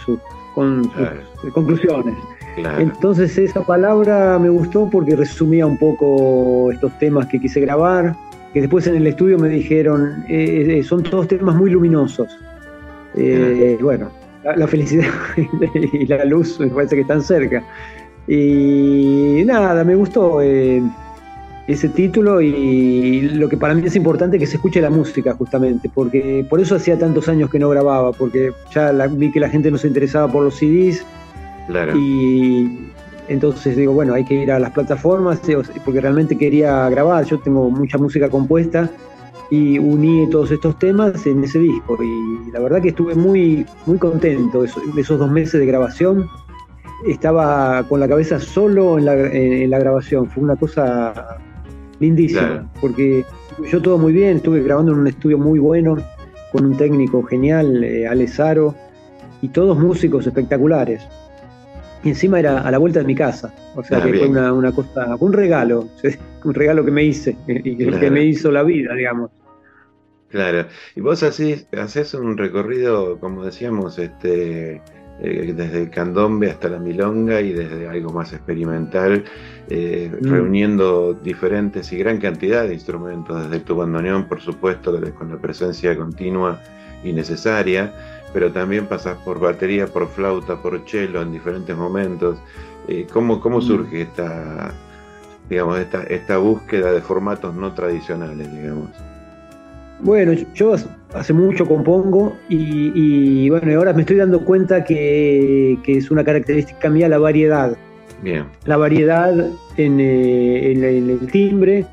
conclusiones. 0.54 2.14
Entonces 2.56 3.36
esa 3.38 3.62
palabra 3.62 4.38
me 4.38 4.48
gustó 4.48 4.88
porque 4.88 5.16
resumía 5.16 5.66
un 5.66 5.76
poco 5.76 6.70
estos 6.72 6.96
temas 6.98 7.26
que 7.26 7.40
quise 7.40 7.60
grabar, 7.60 8.14
que 8.52 8.60
después 8.60 8.86
en 8.86 8.96
el 8.96 9.06
estudio 9.06 9.38
me 9.38 9.48
dijeron, 9.48 10.24
eh, 10.28 10.78
eh, 10.78 10.82
son 10.82 11.02
todos 11.02 11.28
temas 11.28 11.56
muy 11.56 11.70
luminosos. 11.70 12.28
Eh, 13.16 13.78
bueno, 13.80 14.10
la, 14.44 14.66
felicidad 14.66 15.08
y 15.92 16.06
la 16.06 16.24
luz 16.24 16.58
me 16.60 16.68
parece 16.68 16.96
que 16.96 17.02
están 17.02 17.22
cerca. 17.22 17.62
Y 18.26 19.42
nada, 19.44 19.84
me 19.84 19.94
gustó 19.94 20.40
ese 20.40 21.88
título 21.88 22.40
y 22.40 23.22
lo 23.22 23.48
que 23.48 23.56
para 23.56 23.74
mí 23.74 23.82
es 23.86 23.96
importante 23.96 24.36
es 24.36 24.40
que 24.40 24.46
se 24.46 24.56
escuche 24.56 24.80
la 24.80 24.90
música 24.90 25.34
justamente, 25.34 25.90
porque 25.92 26.46
por 26.48 26.60
eso 26.60 26.76
hacía 26.76 26.98
tantos 26.98 27.28
años 27.28 27.50
que 27.50 27.58
no 27.58 27.68
grababa, 27.68 28.12
porque 28.12 28.52
ya 28.72 28.92
vi 29.08 29.30
que 29.30 29.40
la 29.40 29.48
gente 29.48 29.70
no 29.70 29.78
se 29.78 29.88
interesaba 29.88 30.30
por 30.30 30.44
los 30.44 30.54
CDs 30.54 31.04
y 31.94 32.90
entonces 33.28 33.76
digo, 33.76 33.92
bueno, 33.92 34.14
hay 34.14 34.24
que 34.24 34.34
ir 34.34 34.52
a 34.52 34.58
las 34.58 34.70
plataformas 34.72 35.40
porque 35.84 36.00
realmente 36.00 36.36
quería 36.36 36.88
grabar. 36.90 37.24
Yo 37.24 37.38
tengo 37.38 37.70
mucha 37.70 37.96
música 37.96 38.28
compuesta 38.28 38.90
y 39.50 39.78
uní 39.78 40.28
todos 40.30 40.50
estos 40.50 40.78
temas 40.78 41.26
en 41.26 41.42
ese 41.42 41.58
disco. 41.58 41.98
Y 42.02 42.50
la 42.50 42.60
verdad 42.60 42.82
que 42.82 42.88
estuve 42.88 43.14
muy, 43.14 43.66
muy 43.86 43.98
contento 43.98 44.62
de 44.62 45.00
esos, 45.00 45.18
dos 45.18 45.30
meses 45.30 45.60
de 45.60 45.66
grabación. 45.66 46.28
Estaba 47.06 47.84
con 47.88 48.00
la 48.00 48.08
cabeza 48.08 48.38
solo 48.38 48.98
en 48.98 49.06
la, 49.70 49.78
grabación. 49.78 50.28
Fue 50.28 50.42
una 50.42 50.56
cosa 50.56 51.38
lindísima. 52.00 52.70
Porque 52.80 53.24
yo 53.70 53.80
todo 53.80 53.96
muy 53.96 54.12
bien, 54.12 54.36
estuve 54.36 54.62
grabando 54.62 54.92
en 54.92 54.98
un 54.98 55.06
estudio 55.06 55.38
muy 55.38 55.58
bueno, 55.58 55.96
con 56.52 56.66
un 56.66 56.76
técnico 56.76 57.22
genial, 57.22 57.82
eh, 57.82 58.06
Alessaro, 58.06 58.74
y 59.40 59.48
todos 59.48 59.78
músicos 59.78 60.26
espectaculares 60.26 61.02
y 62.04 62.10
encima 62.10 62.38
era 62.38 62.60
a 62.60 62.70
la 62.70 62.78
vuelta 62.78 63.00
de 63.00 63.06
mi 63.06 63.14
casa. 63.14 63.52
O 63.74 63.82
sea 63.82 63.98
ah, 63.98 64.04
que 64.04 64.18
fue 64.18 64.28
una, 64.28 64.72
cosa, 64.72 65.16
un 65.18 65.32
regalo, 65.32 65.88
un 66.44 66.54
regalo 66.54 66.84
que 66.84 66.90
me 66.90 67.02
hice 67.02 67.36
y 67.48 67.76
que, 67.76 68.10
me 68.10 68.24
hizo 68.24 68.52
la 68.52 68.62
vida, 68.62 68.94
digamos. 68.94 69.30
Claro, 70.28 70.66
y 70.94 71.00
vos 71.00 71.22
así 71.22 71.64
haces 71.78 72.12
un 72.14 72.36
recorrido, 72.36 73.18
como 73.20 73.44
decíamos, 73.44 73.98
este, 74.00 74.82
eh, 75.20 75.54
desde 75.56 75.82
el 75.82 75.90
candombe 75.90 76.50
hasta 76.50 76.68
la 76.68 76.80
milonga 76.80 77.40
y 77.40 77.52
desde 77.52 77.88
algo 77.88 78.12
más 78.12 78.32
experimental, 78.32 79.24
eh, 79.70 80.10
mm. 80.12 80.28
reuniendo 80.28 81.14
diferentes 81.14 81.92
y 81.92 81.98
gran 81.98 82.18
cantidad 82.18 82.66
de 82.66 82.74
instrumentos, 82.74 83.48
desde 83.48 83.64
tu 83.64 83.76
bandoneón, 83.76 84.26
por 84.26 84.40
supuesto, 84.40 85.00
con 85.14 85.30
la 85.30 85.38
presencia 85.38 85.96
continua 85.96 86.60
y 87.04 87.12
necesaria, 87.12 87.94
pero 88.34 88.50
también 88.50 88.86
pasas 88.86 89.16
por 89.18 89.38
batería, 89.38 89.86
por 89.86 90.08
flauta, 90.08 90.60
por 90.60 90.78
cello 90.86 91.22
en 91.22 91.32
diferentes 91.32 91.74
momentos. 91.74 92.36
Eh, 92.88 93.06
¿cómo, 93.10 93.40
¿Cómo 93.40 93.58
mm. 93.58 93.62
surge 93.62 94.02
esta, 94.02 94.74
digamos, 95.48 95.78
esta, 95.78 96.02
esta 96.02 96.36
búsqueda 96.38 96.92
de 96.92 97.00
formatos 97.00 97.54
no 97.54 97.72
tradicionales, 97.72 98.52
digamos? 98.52 98.90
Bueno, 100.00 100.32
yo 100.52 100.74
hace 101.14 101.32
mucho 101.32 101.64
compongo 101.64 102.36
y, 102.48 103.48
bueno, 103.48 103.78
ahora 103.78 103.92
me 103.92 104.00
estoy 104.00 104.16
dando 104.16 104.44
cuenta 104.44 104.84
que, 104.84 105.78
es 105.86 106.10
una 106.10 106.24
característica 106.24 106.90
mía 106.90 107.08
la 107.08 107.18
variedad. 107.18 107.76
Bien. 108.20 108.46
La 108.66 108.76
variedad 108.76 109.32
en, 109.76 110.00
eh, 110.00 110.72
el 110.72 111.30
timbre 111.30 111.86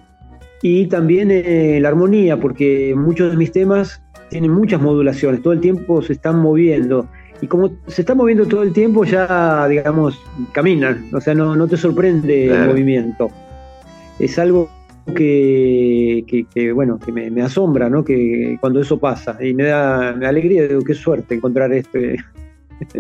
y 0.64 0.88
también 0.88 1.30
en 1.30 1.84
la 1.84 1.90
armonía, 1.90 2.38
porque 2.38 2.96
muchos 2.98 3.30
de 3.32 3.38
mis 3.38 3.52
temas 3.52 4.02
tienen 4.32 4.52
muchas 4.52 4.82
modulaciones, 4.82 5.42
todo 5.44 5.54
el 5.54 5.60
tiempo 5.60 6.02
se 6.02 6.14
están 6.14 6.40
moviendo. 6.40 7.08
Y 7.42 7.48
como 7.48 7.72
se 7.88 8.02
están 8.02 8.18
moviendo 8.18 8.46
todo 8.46 8.64
el 8.64 8.72
tiempo, 8.72 9.04
ya, 9.04 9.68
digamos, 9.68 10.20
caminan, 10.54 11.10
o 11.14 11.20
sea, 11.20 11.36
no, 11.36 11.56
no 11.56 11.68
te 11.68 11.76
sorprende 11.76 12.46
el 12.46 12.68
movimiento. 12.68 13.30
Es 14.20 14.40
algo 14.40 14.70
que, 15.16 16.72
bueno, 16.74 16.98
que 16.98 17.12
me, 17.12 17.42
asombra, 17.42 17.90
¿no? 17.90 18.06
Que 18.06 18.58
cuando 18.62 18.80
eso 18.80 19.00
pasa 19.00 19.38
y 19.44 19.54
me 19.54 19.64
da, 19.64 20.12
alegría, 20.12 20.68
digo, 20.68 20.82
qué 20.82 20.94
suerte 20.94 21.36
encontrar 21.36 21.74
este, 21.74 22.18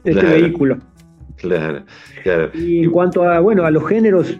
este 0.04 0.26
vehículo. 0.26 0.80
Claro, 1.38 1.84
claro. 2.24 2.50
Y 2.54 2.84
en 2.84 2.92
cuanto 2.92 3.24
a, 3.24 3.40
bueno, 3.40 3.64
a 3.64 3.72
los 3.72 3.88
géneros, 3.88 4.38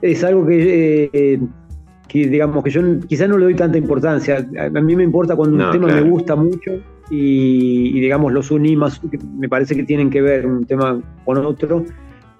es 0.00 0.22
algo 0.22 0.46
que, 0.46 1.10
eh, 1.12 1.40
que 2.14 2.28
digamos, 2.28 2.62
que 2.62 2.70
yo 2.70 2.80
quizás 3.08 3.28
no 3.28 3.36
le 3.38 3.46
doy 3.46 3.54
tanta 3.56 3.76
importancia. 3.76 4.46
A, 4.56 4.68
mí 4.68 4.94
me 4.94 5.02
importa 5.02 5.34
cuando 5.34 5.66
un 5.66 5.72
tema 5.72 5.88
me 5.88 6.02
gusta 6.02 6.36
mucho 6.36 6.70
y, 7.10 8.00
digamos, 8.00 8.32
los 8.32 8.52
uní 8.52 8.76
más, 8.76 9.00
me 9.36 9.48
parece 9.48 9.74
que 9.74 9.82
tienen 9.82 10.10
que 10.10 10.22
ver 10.22 10.46
un 10.46 10.64
tema 10.64 11.00
con 11.24 11.38
otro 11.38 11.84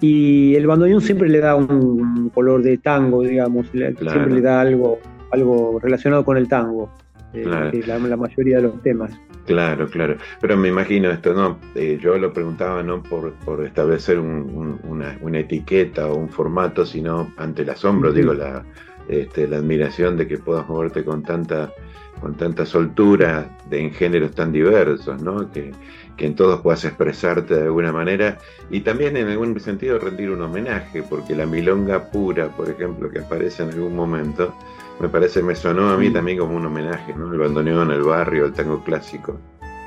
y 0.00 0.54
el 0.54 0.68
bandoneón 0.68 1.00
siempre 1.00 1.28
le 1.28 1.40
da 1.40 1.56
un 1.56 2.30
color 2.32 2.62
de 2.62 2.78
tango, 2.78 3.22
digamos, 3.22 3.66
siempre 3.68 4.30
le 4.30 4.40
da 4.40 4.60
algo, 4.60 5.00
algo 5.32 5.80
relacionado 5.82 6.24
con 6.24 6.36
el 6.36 6.46
tango, 6.46 6.92
eh, 7.32 7.82
la, 7.84 8.16
mayoría 8.16 8.58
de 8.58 8.62
los 8.62 8.80
temas. 8.80 9.10
Claro, 9.44 9.88
claro. 9.88 10.18
Pero 10.40 10.56
me 10.56 10.68
imagino 10.68 11.10
esto, 11.10 11.34
¿no? 11.34 11.58
Eh, 11.74 11.98
yo 12.00 12.16
lo 12.16 12.32
preguntaba 12.32 12.84
no 12.84 13.02
por, 13.02 13.32
por 13.44 13.64
establecer 13.64 14.20
una, 14.20 15.18
una, 15.20 15.38
etiqueta 15.40 16.06
o 16.06 16.16
un 16.16 16.28
formato, 16.28 16.86
sino 16.86 17.32
ante 17.36 17.62
el 17.62 17.70
asombro, 17.70 18.12
digo, 18.12 18.32
la, 18.32 18.64
este, 19.08 19.46
la 19.46 19.58
admiración 19.58 20.16
de 20.16 20.26
que 20.26 20.38
puedas 20.38 20.68
moverte 20.68 21.04
con 21.04 21.22
tanta, 21.22 21.72
con 22.20 22.34
tanta 22.34 22.64
soltura 22.64 23.48
de, 23.68 23.80
en 23.80 23.92
géneros 23.92 24.32
tan 24.34 24.52
diversos, 24.52 25.22
¿no? 25.22 25.50
Que, 25.50 25.72
que 26.16 26.26
en 26.26 26.34
todos 26.34 26.60
puedas 26.60 26.84
expresarte 26.84 27.54
de 27.54 27.62
alguna 27.62 27.92
manera 27.92 28.38
y 28.70 28.80
también 28.80 29.16
en 29.16 29.28
algún 29.28 29.58
sentido 29.58 29.98
rendir 29.98 30.30
un 30.30 30.42
homenaje, 30.42 31.02
porque 31.02 31.34
la 31.34 31.46
milonga 31.46 32.10
pura, 32.10 32.48
por 32.48 32.70
ejemplo, 32.70 33.10
que 33.10 33.20
aparece 33.20 33.64
en 33.64 33.70
algún 33.70 33.96
momento, 33.96 34.54
me 35.00 35.08
parece, 35.08 35.42
me 35.42 35.54
sonó 35.54 35.90
a 35.90 35.96
mí 35.96 36.10
también 36.10 36.38
como 36.38 36.56
un 36.56 36.66
homenaje, 36.66 37.14
¿no? 37.14 37.32
El 37.32 37.38
bandoneón, 37.38 37.90
el 37.90 38.02
barrio, 38.02 38.46
el 38.46 38.52
tango 38.52 38.82
clásico. 38.84 39.38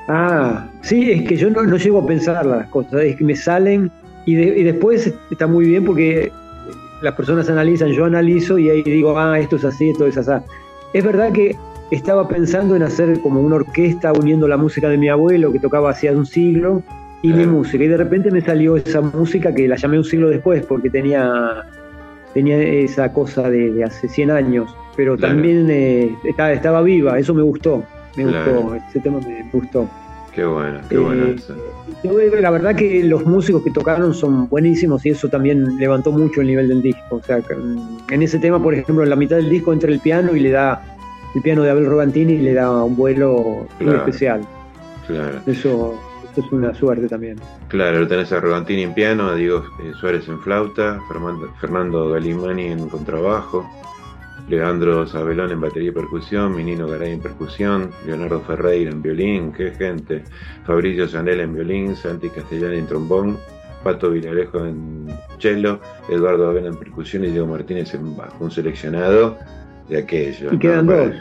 Ah, 0.09 0.69
sí, 0.81 1.11
es 1.11 1.27
que 1.27 1.37
yo 1.37 1.49
no, 1.49 1.63
no 1.63 1.77
llego 1.77 1.99
a 1.99 2.05
pensar 2.05 2.45
las 2.45 2.67
cosas, 2.67 3.01
es 3.01 3.15
que 3.15 3.23
me 3.23 3.35
salen 3.35 3.91
y, 4.25 4.37
y 4.37 4.63
después 4.63 5.13
está 5.31 5.47
muy 5.47 5.67
bien 5.67 5.85
porque 5.85 6.31
las 7.01 7.13
personas 7.13 7.49
analizan, 7.49 7.89
yo 7.89 8.05
analizo 8.05 8.57
y 8.57 8.69
ahí 8.69 8.83
digo, 8.83 9.17
ah, 9.17 9.39
esto 9.39 9.55
es 9.55 9.65
así, 9.65 9.89
esto 9.89 10.05
es 10.07 10.17
así. 10.17 10.43
Es 10.93 11.03
verdad 11.03 11.31
que 11.31 11.55
estaba 11.91 12.27
pensando 12.27 12.75
en 12.75 12.83
hacer 12.83 13.19
como 13.21 13.41
una 13.41 13.57
orquesta 13.57 14.11
uniendo 14.13 14.47
la 14.47 14.57
música 14.57 14.89
de 14.89 14.97
mi 14.97 15.09
abuelo 15.09 15.51
que 15.51 15.59
tocaba 15.59 15.91
hacía 15.91 16.11
un 16.11 16.25
siglo 16.25 16.83
y 17.21 17.33
mi 17.33 17.45
música. 17.45 17.83
Y 17.83 17.87
de 17.87 17.97
repente 17.97 18.31
me 18.31 18.41
salió 18.41 18.77
esa 18.77 19.01
música 19.01 19.53
que 19.53 19.67
la 19.67 19.75
llamé 19.75 19.97
un 19.97 20.03
siglo 20.03 20.29
después 20.29 20.65
porque 20.65 20.89
tenía, 20.89 21.63
tenía 22.33 22.57
esa 22.57 23.11
cosa 23.13 23.49
de, 23.49 23.83
hace 23.83 24.07
100 24.07 24.31
años, 24.31 24.75
pero 24.95 25.17
también 25.17 25.67
eh, 25.69 26.15
estaba, 26.23 26.51
estaba, 26.51 26.81
viva, 26.81 27.17
eso 27.19 27.33
me 27.33 27.43
gustó, 27.43 27.83
me 28.15 28.25
gustó, 28.25 28.75
ese 28.89 28.99
tema 28.99 29.19
me 29.19 29.49
gustó. 29.51 29.89
Qué 30.37 30.45
bueno, 30.45 30.79
qué 30.87 30.99
bueno 30.99 31.25
eh, 31.25 31.35
eso. 31.35 31.55
La 32.39 32.51
verdad 32.51 32.75
que 32.75 33.03
los 33.03 33.25
músicos 33.25 33.63
que 33.63 33.71
tocaron 33.71 34.13
son 34.13 34.47
buenísimos 34.47 35.03
y 35.03 35.09
eso 35.09 35.27
también 35.29 35.77
levantó 35.79 36.11
mucho 36.11 36.41
el 36.41 36.47
nivel 36.47 36.67
del 36.67 36.83
disco. 36.83 37.15
O 37.15 37.23
sea, 37.23 37.41
en 38.11 38.21
ese 38.21 38.37
tema, 38.37 38.61
por 38.61 38.75
ejemplo, 38.75 39.03
en 39.03 39.09
la 39.09 39.15
mitad 39.15 39.37
del 39.37 39.49
disco 39.49 39.73
entra 39.73 39.91
el 39.91 39.99
piano 39.99 40.35
y 40.35 40.41
le 40.41 40.51
da 40.51 40.79
el 41.33 41.41
piano 41.41 41.63
de 41.63 41.71
Abel 41.71 41.87
Robantini 41.87 42.37
le 42.37 42.53
da 42.53 42.83
un 42.83 42.95
vuelo 42.95 43.65
muy 43.79 43.95
especial. 43.95 44.41
Claro. 45.07 45.39
Eso, 45.47 45.99
es 46.35 46.51
una 46.51 46.71
suerte 46.75 47.07
también. 47.07 47.39
Claro, 47.69 48.01
lo 48.01 48.07
tenés 48.07 48.31
a 48.31 48.39
Robantini 48.39 48.83
en 48.83 48.93
piano, 48.93 49.29
a 49.29 49.33
Diego 49.33 49.63
eh, 49.83 49.91
Suárez 49.99 50.29
en 50.29 50.39
flauta, 50.41 50.99
Fernando, 51.07 51.51
Fernando 51.59 52.11
Galimani 52.11 52.67
en 52.67 52.89
contrabajo, 52.89 53.67
Leandro 54.49 55.05
Sabelón 55.05 55.51
en 55.51 55.59
batería 55.59 55.89
y 55.89 55.93
percusión, 55.93 56.55
Minino 56.55 56.87
Garay 56.87 57.11
en 57.13 57.19
percusión, 57.19 57.91
Leonardo 58.05 58.39
Ferreira 58.41 58.91
en 58.91 59.01
violín, 59.01 59.51
qué 59.51 59.71
gente, 59.71 60.23
Fabricio 60.65 61.07
Sanel 61.07 61.41
en 61.41 61.53
violín, 61.53 61.95
Santi 61.95 62.29
Castellani 62.29 62.77
en 62.77 62.87
trombón, 62.87 63.37
Pato 63.83 64.09
Villarejo 64.09 64.65
en 64.65 65.07
cello, 65.39 65.79
Eduardo 66.09 66.49
Avena 66.49 66.67
en 66.69 66.77
percusión 66.77 67.25
y 67.25 67.27
Diego 67.27 67.47
Martínez 67.47 67.93
en 67.93 68.15
bajo, 68.15 68.45
un 68.45 68.51
seleccionado 68.51 69.37
de 69.89 69.97
aquello. 69.97 70.53
Y 70.53 70.59
quedan 70.59 70.87
dos. 70.87 71.11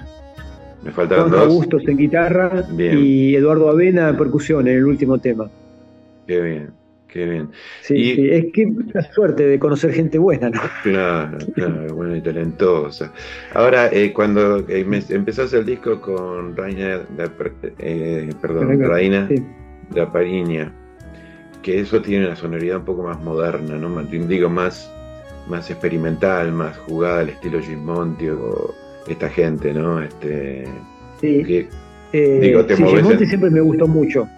Me 0.84 0.92
faltaron 0.92 1.30
dos. 1.30 1.40
Augustos 1.40 1.82
en 1.88 1.96
guitarra 1.96 2.64
y 2.78 3.34
Eduardo 3.34 3.68
Avena 3.70 4.10
en 4.10 4.16
percusión 4.16 4.68
en 4.68 4.76
el 4.76 4.84
último 4.84 5.18
tema. 5.18 5.50
Qué 6.28 6.40
bien, 6.40 6.70
qué 7.16 7.26
bien. 7.26 7.48
Sí, 7.82 8.28
es 8.30 8.46
que 8.52 8.72
la 8.92 9.02
suerte 9.12 9.46
de 9.46 9.58
conocer 9.58 9.92
gente 9.92 10.18
buena, 10.18 10.50
¿no? 10.50 10.60
Claro, 10.82 11.38
claro, 11.54 11.94
buena 11.94 12.16
y 12.16 12.20
talentosa. 12.20 13.12
Ahora, 13.54 13.88
eh, 13.92 14.12
cuando 14.12 14.60
eh, 14.68 14.86
empezás 15.08 15.52
el 15.52 15.66
disco 15.66 16.00
con 16.00 16.56
Reina, 16.56 17.00
eh, 17.78 18.30
perdón, 18.40 18.80
Reina 18.80 19.28
de 19.90 20.00
Apariña, 20.00 20.72
que 21.62 21.80
eso 21.80 22.00
tiene 22.00 22.26
una 22.26 22.36
sonoridad 22.36 22.78
un 22.78 22.84
poco 22.84 23.02
más 23.02 23.20
moderna, 23.22 23.76
¿no? 23.76 24.02
Digo, 24.02 24.48
más 24.48 24.92
más 25.48 25.70
experimental, 25.70 26.52
más 26.52 26.76
jugada 26.78 27.20
al 27.20 27.28
estilo 27.30 27.60
Gismonti 27.60 28.28
o 28.28 28.74
esta 29.08 29.28
gente, 29.28 29.72
¿no? 29.72 30.02
Este, 30.02 30.64
sí. 31.20 31.68
Eh, 32.12 32.38
digo, 32.40 32.64
te 32.64 32.76
sí, 32.76 32.84
siempre 33.26 33.50
me 33.50 33.60
gustó 33.60 33.86
mucho. 33.86 34.28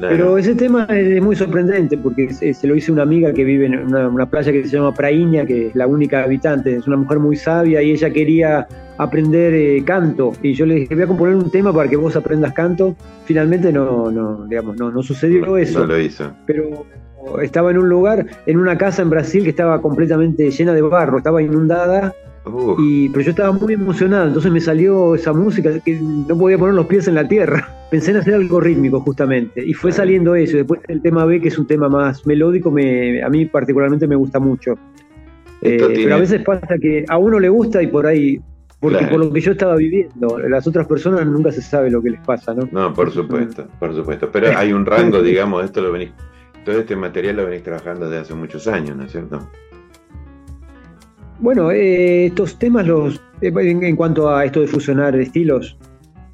Pero 0.00 0.38
ese 0.38 0.54
tema 0.54 0.84
es 0.84 1.20
muy 1.20 1.34
sorprendente 1.34 1.98
porque 1.98 2.32
se, 2.32 2.66
lo 2.66 2.76
hice 2.76 2.92
una 2.92 3.02
amiga 3.02 3.32
que 3.32 3.44
vive 3.44 3.66
en 3.66 3.94
una, 3.94 4.26
playa 4.26 4.52
que 4.52 4.64
se 4.64 4.76
llama 4.76 4.94
Praíña, 4.94 5.44
que 5.44 5.68
es 5.68 5.74
la 5.74 5.86
única 5.86 6.22
habitante, 6.22 6.76
es 6.76 6.86
una 6.86 6.96
mujer 6.96 7.18
muy 7.18 7.36
sabia 7.36 7.82
y 7.82 7.90
ella 7.90 8.10
quería 8.10 8.66
aprender 8.96 9.54
eh, 9.54 9.82
canto. 9.84 10.32
Y 10.42 10.54
yo 10.54 10.66
le 10.66 10.76
dije, 10.76 10.94
voy 10.94 11.04
a 11.04 11.06
componer 11.06 11.34
un 11.34 11.50
tema 11.50 11.72
para 11.72 11.88
que 11.88 11.96
vos 11.96 12.14
aprendas 12.16 12.52
canto. 12.52 12.94
Finalmente 13.24 13.72
no, 13.72 14.10
no 14.10 14.46
digamos, 14.46 14.76
no, 14.76 14.90
no 14.90 15.02
sucedió 15.02 15.56
eso. 15.56 15.80
No 15.80 15.86
lo 15.86 16.00
hizo. 16.00 16.32
Pero 16.46 16.86
estaba 17.42 17.70
en 17.70 17.78
un 17.78 17.88
lugar, 17.88 18.26
en 18.46 18.58
una 18.58 18.78
casa 18.78 19.02
en 19.02 19.10
Brasil 19.10 19.42
que 19.42 19.50
estaba 19.50 19.80
completamente 19.80 20.50
llena 20.50 20.74
de 20.74 20.82
barro, 20.82 21.18
estaba 21.18 21.42
inundada. 21.42 22.14
Y, 22.78 23.08
pero 23.10 23.22
yo 23.22 23.30
estaba 23.30 23.52
muy 23.52 23.74
emocionado, 23.74 24.28
entonces 24.28 24.50
me 24.50 24.60
salió 24.60 25.14
esa 25.14 25.32
música 25.32 25.78
que 25.80 25.98
no 26.00 26.36
podía 26.36 26.58
poner 26.58 26.74
los 26.74 26.86
pies 26.86 27.08
en 27.08 27.14
la 27.14 27.26
tierra. 27.26 27.68
Pensé 27.90 28.10
en 28.10 28.18
hacer 28.18 28.34
algo 28.34 28.60
rítmico 28.60 29.00
justamente, 29.00 29.64
y 29.64 29.72
fue 29.72 29.92
saliendo 29.92 30.34
eso. 30.34 30.56
Después 30.56 30.80
el 30.88 31.00
tema 31.00 31.24
B, 31.24 31.40
que 31.40 31.48
es 31.48 31.58
un 31.58 31.66
tema 31.66 31.88
más 31.88 32.26
melódico, 32.26 32.70
me, 32.70 33.22
a 33.22 33.28
mí 33.28 33.46
particularmente 33.46 34.06
me 34.06 34.16
gusta 34.16 34.38
mucho. 34.38 34.74
Eh, 35.62 35.78
pero 35.94 36.14
a 36.14 36.18
veces 36.18 36.42
pasa 36.42 36.78
que 36.80 37.04
a 37.08 37.18
uno 37.18 37.40
le 37.40 37.48
gusta 37.48 37.82
y 37.82 37.88
por 37.88 38.06
ahí 38.06 38.40
porque 38.78 39.06
por 39.06 39.18
lo 39.18 39.32
que 39.32 39.40
yo 39.40 39.52
estaba 39.52 39.74
viviendo, 39.74 40.38
las 40.38 40.64
otras 40.68 40.86
personas 40.86 41.26
nunca 41.26 41.50
se 41.50 41.60
sabe 41.60 41.90
lo 41.90 42.00
que 42.00 42.10
les 42.10 42.20
pasa, 42.20 42.54
¿no? 42.54 42.68
No, 42.70 42.94
por 42.94 43.10
supuesto, 43.10 43.66
por 43.80 43.92
supuesto. 43.92 44.30
Pero 44.30 44.56
hay 44.56 44.72
un 44.72 44.86
rango, 44.86 45.20
digamos, 45.22 45.64
esto 45.64 45.80
lo 45.80 45.90
venís 45.90 46.12
todo 46.68 46.80
este 46.80 46.96
material 46.96 47.36
lo 47.36 47.46
venís 47.46 47.62
trabajando 47.62 48.10
desde 48.10 48.22
hace 48.22 48.34
muchos 48.34 48.68
años, 48.68 48.94
¿no 48.94 49.04
es 49.04 49.12
cierto? 49.12 49.50
Bueno, 51.40 51.70
eh, 51.70 52.26
estos 52.26 52.58
temas, 52.58 52.86
los 52.86 53.20
eh, 53.40 53.52
en, 53.56 53.96
cuanto 53.96 54.28
a 54.28 54.44
esto 54.44 54.60
de 54.60 54.66
fusionar 54.66 55.14
estilos. 55.16 55.78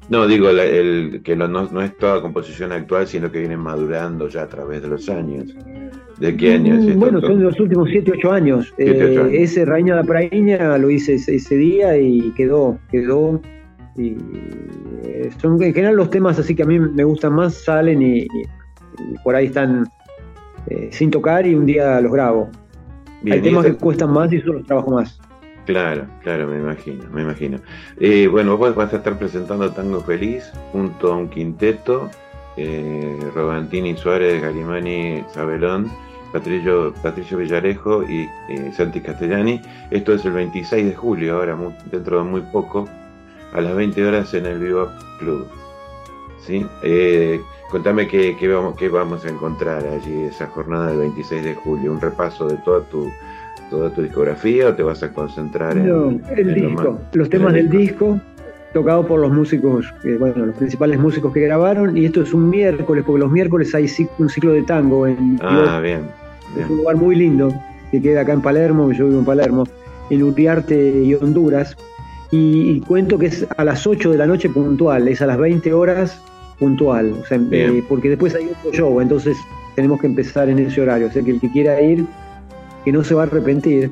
No, 0.09 0.27
digo 0.27 0.49
el, 0.49 1.21
que 1.23 1.35
no, 1.35 1.81
es 1.81 1.97
toda 1.97 2.21
composición 2.21 2.71
actual, 2.71 3.07
sino 3.07 3.31
que 3.31 3.39
viene 3.39 3.57
madurando 3.57 4.27
ya 4.27 4.43
a 4.43 4.47
través 4.47 4.81
de 4.83 4.87
los 4.87 5.09
años. 5.09 5.55
¿De 6.19 6.37
qué 6.37 6.53
años? 6.53 6.85
Mm, 6.85 6.99
bueno, 6.99 7.21
son 7.21 7.39
de 7.39 7.45
los 7.45 7.59
últimos 7.59 7.89
7, 7.89 8.13
8 8.17 8.31
años. 8.31 8.73
Eh, 8.77 9.29
ese 9.33 9.65
Raíña 9.65 9.97
de 9.97 10.03
Praíña 10.03 10.77
lo 10.77 10.89
hice 10.89 11.15
ese, 11.15 11.55
día 11.55 11.97
y 11.97 12.31
quedó, 12.31 12.77
quedó. 12.91 13.41
Y 13.97 14.15
son 15.41 15.61
en 15.63 15.73
general 15.73 15.95
los 15.95 16.09
temas 16.09 16.37
así 16.37 16.53
que 16.53 16.63
a 16.63 16.65
mí 16.65 16.79
me 16.79 17.03
gustan 17.03 17.33
más, 17.33 17.53
salen 17.53 18.01
y 18.01 18.27
por 19.23 19.35
ahí 19.35 19.47
están 19.47 19.85
eh, 20.67 20.89
sin 20.91 21.11
tocar 21.11 21.45
y 21.45 21.55
un 21.55 21.65
día 21.65 21.99
los 22.01 22.11
grabo. 22.11 22.49
Hay 23.31 23.41
temas 23.41 23.65
que 23.65 23.75
cuestan 23.75 24.11
más 24.11 24.31
y 24.31 24.37
eso 24.37 24.53
los 24.53 24.65
trabajo 24.65 24.91
más. 24.91 25.19
Claro, 25.65 26.05
claro, 26.21 26.47
me 26.47 26.57
imagino, 26.57 27.05
me 27.11 27.23
imagino. 27.23 27.59
Eh, 27.99 28.27
bueno, 28.27 28.55
vos 28.55 28.75
vas 28.75 28.93
a 28.93 28.97
estar 28.97 29.17
presentando 29.17 29.71
Tango 29.71 30.01
Feliz 30.01 30.51
junto 30.71 31.11
a 31.11 31.17
un 31.17 31.29
quinteto, 31.29 32.09
eh, 32.55 33.17
Robantini, 33.33 33.97
Suárez, 33.97 34.41
Galimani, 34.41 35.23
Sabelón, 35.33 35.91
Patricio, 36.31 36.93
Patricio 37.01 37.37
Villarejo 37.37 38.03
y 38.03 38.27
Santi 38.73 39.01
Castellani. 39.01 39.59
Esto 39.89 40.13
es 40.13 40.25
el 40.25 40.33
26 40.33 40.85
de 40.85 40.95
julio, 40.95 41.37
ahora 41.37 41.57
dentro 41.91 42.19
de 42.19 42.23
muy 42.23 42.41
poco, 42.41 42.87
a 43.53 43.61
las 43.61 43.75
20 43.75 44.05
horas 44.05 44.33
en 44.35 44.45
el 44.45 44.59
Viva 44.59 44.95
Club. 45.17 45.64
¿Sí? 46.45 46.65
Eh, 46.83 47.41
contame 47.71 48.07
qué, 48.07 48.35
vamos, 48.47 48.75
qué 48.77 48.89
vamos 48.89 49.25
a 49.25 49.29
encontrar 49.29 49.85
allí 49.87 50.23
esa 50.23 50.47
jornada 50.47 50.87
del 50.87 50.99
26 50.99 51.43
de 51.43 51.55
julio, 51.55 51.91
un 51.91 52.01
repaso 52.01 52.47
de 52.47 52.57
toda 52.57 52.81
tu 52.81 53.09
toda 53.69 53.89
tu 53.89 54.03
discografía 54.03 54.69
o 54.69 54.73
te 54.75 54.83
vas 54.83 55.01
a 55.01 55.11
concentrar 55.11 55.75
en, 55.75 56.21
el 56.37 56.53
disco, 56.53 56.99
los 57.13 57.29
temas 57.29 57.53
del 57.53 57.67
disco 57.69 58.19
tocado 58.75 59.07
por 59.07 59.21
los 59.21 59.31
músicos, 59.31 59.85
bueno, 60.19 60.47
los 60.47 60.55
principales 60.57 60.99
músicos 60.99 61.31
que 61.31 61.39
grabaron, 61.39 61.95
y 61.95 62.03
esto 62.03 62.21
es 62.21 62.33
un 62.33 62.49
miércoles, 62.49 63.05
porque 63.07 63.21
los 63.21 63.31
miércoles 63.31 63.73
hay 63.73 63.89
un 64.17 64.27
ciclo 64.27 64.51
de 64.51 64.63
tango 64.63 65.07
en 65.07 65.39
ah, 65.41 65.79
bien, 65.81 66.01
Es 66.59 66.69
un 66.69 66.77
lugar 66.77 66.97
muy 66.97 67.15
lindo, 67.15 67.53
que 67.89 68.01
queda 68.01 68.21
acá 68.21 68.33
en 68.33 68.41
Palermo, 68.41 68.91
yo 68.91 69.07
vivo 69.07 69.19
en 69.19 69.25
Palermo, 69.25 69.63
en 70.09 70.23
Uriarte 70.23 70.75
y 70.75 71.13
Honduras, 71.13 71.77
y, 72.31 72.81
cuento 72.81 73.17
que 73.17 73.27
es 73.27 73.47
a 73.55 73.63
las 73.63 73.87
8 73.87 74.11
de 74.11 74.17
la 74.17 74.27
noche 74.27 74.49
puntual, 74.49 75.07
es 75.07 75.21
a 75.21 75.27
las 75.27 75.37
20 75.37 75.71
horas 75.71 76.21
puntual, 76.59 77.13
eh, 77.51 77.83
porque 77.87 78.09
después 78.09 78.35
hay 78.35 78.49
otro 78.49 78.71
show, 78.71 79.01
entonces 79.01 79.37
tenemos 79.75 79.99
que 79.99 80.07
empezar 80.07 80.49
en 80.49 80.59
ese 80.59 80.81
horario, 80.81 81.07
o 81.07 81.11
sea 81.11 81.21
que 81.21 81.31
el 81.31 81.39
que 81.39 81.51
quiera 81.51 81.81
ir, 81.81 82.05
que 82.83 82.91
no 82.91 83.03
se 83.03 83.13
va 83.13 83.23
a 83.23 83.25
arrepentir, 83.25 83.91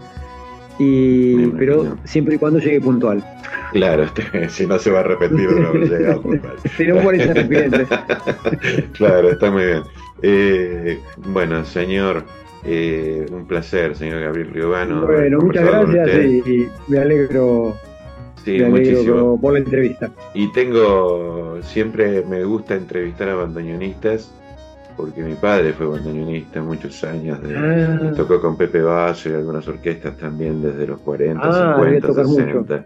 y, 0.79 1.47
pero 1.51 1.97
siempre 2.05 2.35
y 2.35 2.37
cuando 2.37 2.59
llegue 2.59 2.81
puntual. 2.81 3.23
Claro, 3.73 4.03
este, 4.03 4.49
si 4.49 4.65
no 4.65 4.79
se 4.79 4.91
va 4.91 4.99
a 4.99 5.01
arrepentir 5.01 5.49
de 5.49 5.61
no 5.61 5.67
haber 5.67 5.89
llegado 5.89 6.21
puntual. 6.21 6.55
si 6.77 6.87
no 6.87 6.97
por 7.01 7.15
arrepiente. 7.15 7.87
claro, 8.93 9.31
está 9.31 9.51
muy 9.51 9.65
bien. 9.65 9.83
Eh, 10.21 10.99
bueno, 11.17 11.65
señor, 11.65 12.23
eh, 12.63 13.25
un 13.31 13.45
placer, 13.45 13.95
señor 13.95 14.21
Gabriel 14.21 14.51
Riobano. 14.51 15.05
Bueno, 15.05 15.39
muchas 15.39 15.65
gracias 15.65 16.25
y, 16.25 16.67
me 16.87 16.99
alegro. 16.99 17.75
Sí, 18.43 18.61
muchísimo. 18.63 19.39
por 19.39 19.53
la 19.53 19.59
entrevista. 19.59 20.11
Y 20.33 20.51
tengo, 20.51 21.59
siempre 21.61 22.23
me 22.23 22.43
gusta 22.43 22.75
entrevistar 22.75 23.29
a 23.29 23.35
bandoneonistas 23.35 24.31
porque 24.95 25.21
mi 25.21 25.35
padre 25.35 25.73
fue 25.73 25.87
bandoneonista 25.87 26.61
muchos 26.61 27.03
años, 27.03 27.41
de, 27.41 27.57
ah. 27.57 28.13
tocó 28.15 28.39
con 28.39 28.57
Pepe 28.57 28.81
Basso 28.81 29.29
y 29.29 29.33
algunas 29.33 29.67
orquestas 29.67 30.17
también 30.17 30.61
desde 30.61 30.87
los 30.87 30.99
40, 30.99 31.41
ah, 31.43 31.75
50, 31.75 32.13
60. 32.13 32.85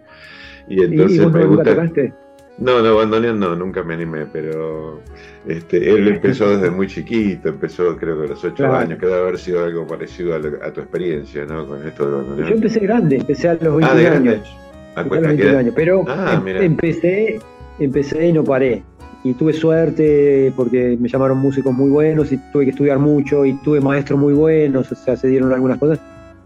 Y 0.70 0.84
entonces 0.84 1.32
me 1.32 1.46
gusta... 1.46 1.76
Tocaste? 1.76 2.14
No, 2.60 2.82
no, 2.82 2.96
bandoneón 2.96 3.40
no, 3.40 3.56
nunca 3.56 3.84
me 3.84 3.94
animé, 3.94 4.26
pero 4.26 5.02
este, 5.48 5.92
él 5.92 6.08
empezó 6.16 6.50
desde 6.50 6.72
muy 6.72 6.88
chiquito, 6.88 7.50
empezó 7.50 7.96
creo 7.98 8.18
que 8.18 8.26
a 8.26 8.30
los 8.30 8.44
8 8.44 8.66
años, 8.74 9.00
que 9.00 9.06
debe 9.06 9.20
haber 9.20 9.38
sido 9.38 9.64
algo 9.64 9.86
parecido 9.86 10.36
a, 10.36 10.72
tu 10.72 10.82
experiencia, 10.82 11.46
¿no? 11.46 11.68
Con 11.68 11.88
esto 11.88 12.10
de 12.10 12.18
bandoneón. 12.18 12.50
Yo 12.50 12.56
empecé 12.56 12.80
grande, 12.80 13.18
empecé 13.18 13.50
a 13.50 13.54
los 13.56 13.78
20 13.78 13.86
ah, 13.86 14.12
años. 14.12 14.42
A, 14.44 14.67
a 15.00 15.04
los 15.04 15.22
21 15.22 15.58
años, 15.58 15.74
pero 15.76 16.04
ah, 16.08 16.42
em, 16.46 16.48
empecé, 16.48 17.40
empecé 17.80 18.28
y 18.28 18.34
no 18.34 18.44
paré 18.44 18.84
y 19.24 19.34
tuve 19.34 19.54
suerte 19.54 20.54
porque 20.56 20.98
me 21.00 21.10
llamaron 21.10 21.38
músicos 21.40 21.74
muy 21.74 21.90
buenos 21.90 22.32
y 22.32 22.38
tuve 22.52 22.66
que 22.66 22.72
estudiar 22.72 23.00
mucho 23.00 23.46
y 23.46 23.54
tuve 23.54 23.82
maestros 23.82 24.20
muy 24.20 24.34
buenos, 24.34 24.92
o 24.92 24.96
sea, 24.96 25.18
se 25.18 25.28
dieron 25.28 25.52
algunas 25.52 25.78
cosas. 25.78 26.00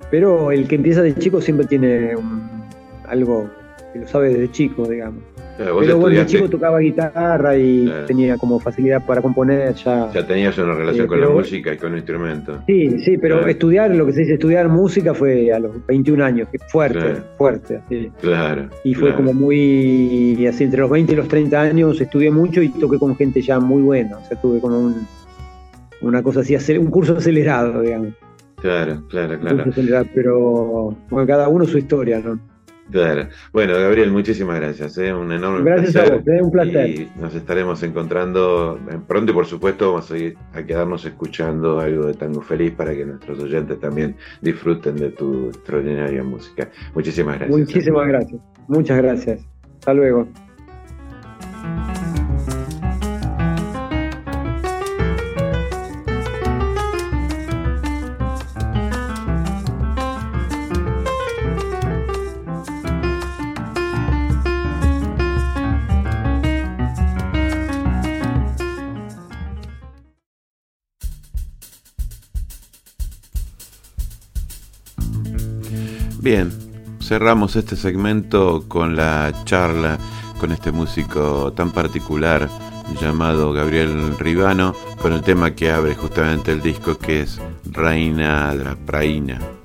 Pero 0.09 0.51
el 0.51 0.67
que 0.67 0.75
empieza 0.75 1.01
de 1.01 1.15
chico 1.15 1.41
siempre 1.41 1.67
tiene 1.67 2.15
algo 3.07 3.49
que 3.93 3.99
lo 3.99 4.07
sabe 4.07 4.29
desde 4.29 4.51
chico, 4.51 4.87
digamos. 4.87 5.21
Pero 5.65 5.97
bueno, 5.97 6.19
el 6.19 6.26
chico 6.26 6.50
tocaba 6.50 6.80
guitarra 6.80 7.56
y 7.58 7.91
tenía 8.08 8.38
como 8.38 8.60
facilidad 8.60 9.06
para 9.06 9.21
componer 9.21 9.74
ya. 9.76 10.10
Ya 10.12 10.26
tenías 10.26 10.58
una 10.58 10.74
relación 10.74 11.08
con 11.08 11.21
la 11.21 11.30
música 11.30 11.74
y 11.74 11.78
con 11.78 11.91
el 11.93 12.00
instrumento. 12.00 12.62
Sí, 12.67 13.00
sí, 13.00 13.17
pero 13.17 13.45
estudiar, 13.47 13.93
lo 13.95 14.06
que 14.06 14.13
se 14.13 14.21
dice 14.21 14.34
estudiar 14.34 14.69
música 14.69 15.13
fue 15.13 15.52
a 15.52 15.60
los 15.60 15.86
21 15.88 16.24
años, 16.24 16.47
fuerte, 16.67 17.21
fuerte. 17.38 17.82
Así. 17.86 18.12
Claro. 18.21 18.69
Y 18.84 18.93
fue 18.93 19.13
como 19.15 19.34
muy, 19.34 20.45
así, 20.47 20.63
entre 20.63 20.82
los 20.82 20.89
20 20.89 21.13
y 21.13 21.15
los 21.15 21.28
30 21.28 21.62
años 21.62 22.02
estudié 22.02 22.32
mucho 22.32 22.62
y 22.62 22.69
toqué 22.69 22.97
con 22.97 23.15
gente 23.15 23.41
ya 23.41 23.60
muy 23.60 23.82
buena. 23.82 24.17
O 24.17 24.26
sea, 24.26 24.39
tuve 24.39 24.60
como 24.60 24.80
un, 24.80 25.08
una 26.02 26.24
cosa 26.24 26.41
así, 26.41 26.56
un 26.78 26.88
curso 26.88 27.17
acelerado, 27.17 27.82
digamos. 27.82 28.13
Claro, 28.62 29.02
claro, 29.10 29.39
claro. 29.39 29.63
pero 30.13 30.95
bueno, 31.10 31.28
cada 31.28 31.47
uno 31.47 31.65
su 31.65 31.80
historia, 31.80 32.19
¿no? 32.19 32.39
Claro. 32.91 33.30
Bueno, 33.54 33.73
Gabriel, 33.73 34.12
muchísimas 34.12 34.60
gracias. 34.60 34.97
¿eh? 34.97 35.13
Un 35.13 35.32
enorme 35.32 35.63
gracias 35.63 35.93
placer. 35.93 36.13
a 36.13 36.15
vos, 36.17 36.27
¿eh? 36.27 36.39
un 36.41 36.51
placer. 36.51 36.89
Y 36.89 37.12
nos 37.19 37.34
estaremos 37.34 37.82
encontrando 37.84 38.80
pronto 39.08 39.32
y 39.32 39.36
por 39.36 39.45
supuesto 39.45 39.93
vamos 39.93 40.12
a, 40.12 40.17
ir 40.17 40.38
a 40.54 40.63
quedarnos 40.63 41.06
escuchando 41.06 41.80
algo 41.80 42.08
de 42.08 42.13
Tango 42.13 42.41
Feliz 42.41 42.73
para 42.73 42.93
que 42.93 43.06
nuestros 43.06 43.39
oyentes 43.39 43.80
también 43.80 44.15
disfruten 44.41 44.95
de 44.97 45.10
tu 45.12 45.47
extraordinaria 45.47 46.23
música. 46.23 46.69
Muchísimas 46.93 47.39
gracias. 47.39 47.60
Muchísimas 47.60 48.08
gracias. 48.08 48.41
Muchas 48.67 48.97
gracias. 48.97 49.41
Hasta 49.80 49.93
luego. 49.93 50.27
Bien, 76.21 76.51
cerramos 77.01 77.55
este 77.55 77.75
segmento 77.75 78.65
con 78.67 78.95
la 78.95 79.34
charla 79.43 79.97
con 80.39 80.51
este 80.51 80.71
músico 80.71 81.51
tan 81.53 81.71
particular 81.71 82.47
llamado 83.01 83.51
Gabriel 83.53 84.15
Ribano, 84.19 84.75
con 85.01 85.13
el 85.13 85.23
tema 85.23 85.55
que 85.55 85.71
abre 85.71 85.95
justamente 85.95 86.51
el 86.51 86.62
disco 86.62 86.95
que 86.95 87.21
es 87.21 87.41
Reina 87.71 88.53
Praina. 88.86 89.39
I 89.39 89.61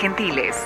Gentiles. 0.00 0.56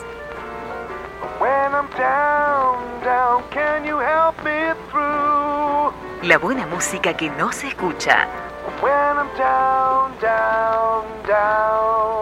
When 1.41 1.75
I'm 1.75 1.89
down, 1.99 3.03
down, 3.03 3.43
can 3.51 3.85
you 3.85 3.99
help 3.99 4.37
me 4.45 4.73
through? 4.93 5.93
La 6.23 6.39
buena 6.39 6.69
música 6.69 7.17
que 7.17 7.29
no 7.31 7.51
se 7.51 7.67
escucha. 7.67 8.29
When 8.81 8.93
I'm 8.93 9.29
down, 9.37 10.13
down, 10.21 11.05
down. 11.27 12.15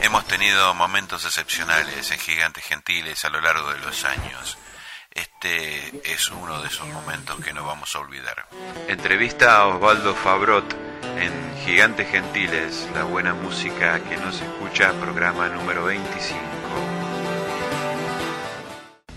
Hemos 0.00 0.24
tenido 0.26 0.74
momentos 0.74 1.24
excepcionales 1.24 2.10
en 2.10 2.18
Gigantes 2.18 2.64
Gentiles 2.64 3.24
a 3.24 3.28
lo 3.30 3.40
largo 3.40 3.72
de 3.72 3.78
los 3.78 4.04
años. 4.04 4.58
Este 5.14 5.78
es 6.10 6.30
uno 6.30 6.62
de 6.62 6.68
esos 6.68 6.86
momentos 6.88 7.36
que 7.44 7.52
no 7.52 7.66
vamos 7.66 7.94
a 7.94 7.98
olvidar. 7.98 8.46
Entrevista 8.88 9.58
a 9.58 9.66
Osvaldo 9.66 10.14
Fabrot 10.14 10.64
en 11.18 11.32
Gigantes 11.66 12.08
Gentiles, 12.08 12.88
la 12.94 13.04
buena 13.04 13.34
música 13.34 14.00
que 14.04 14.16
no 14.16 14.32
se 14.32 14.44
escucha, 14.44 14.92
programa 15.00 15.48
número 15.48 15.84
25. 15.84 16.40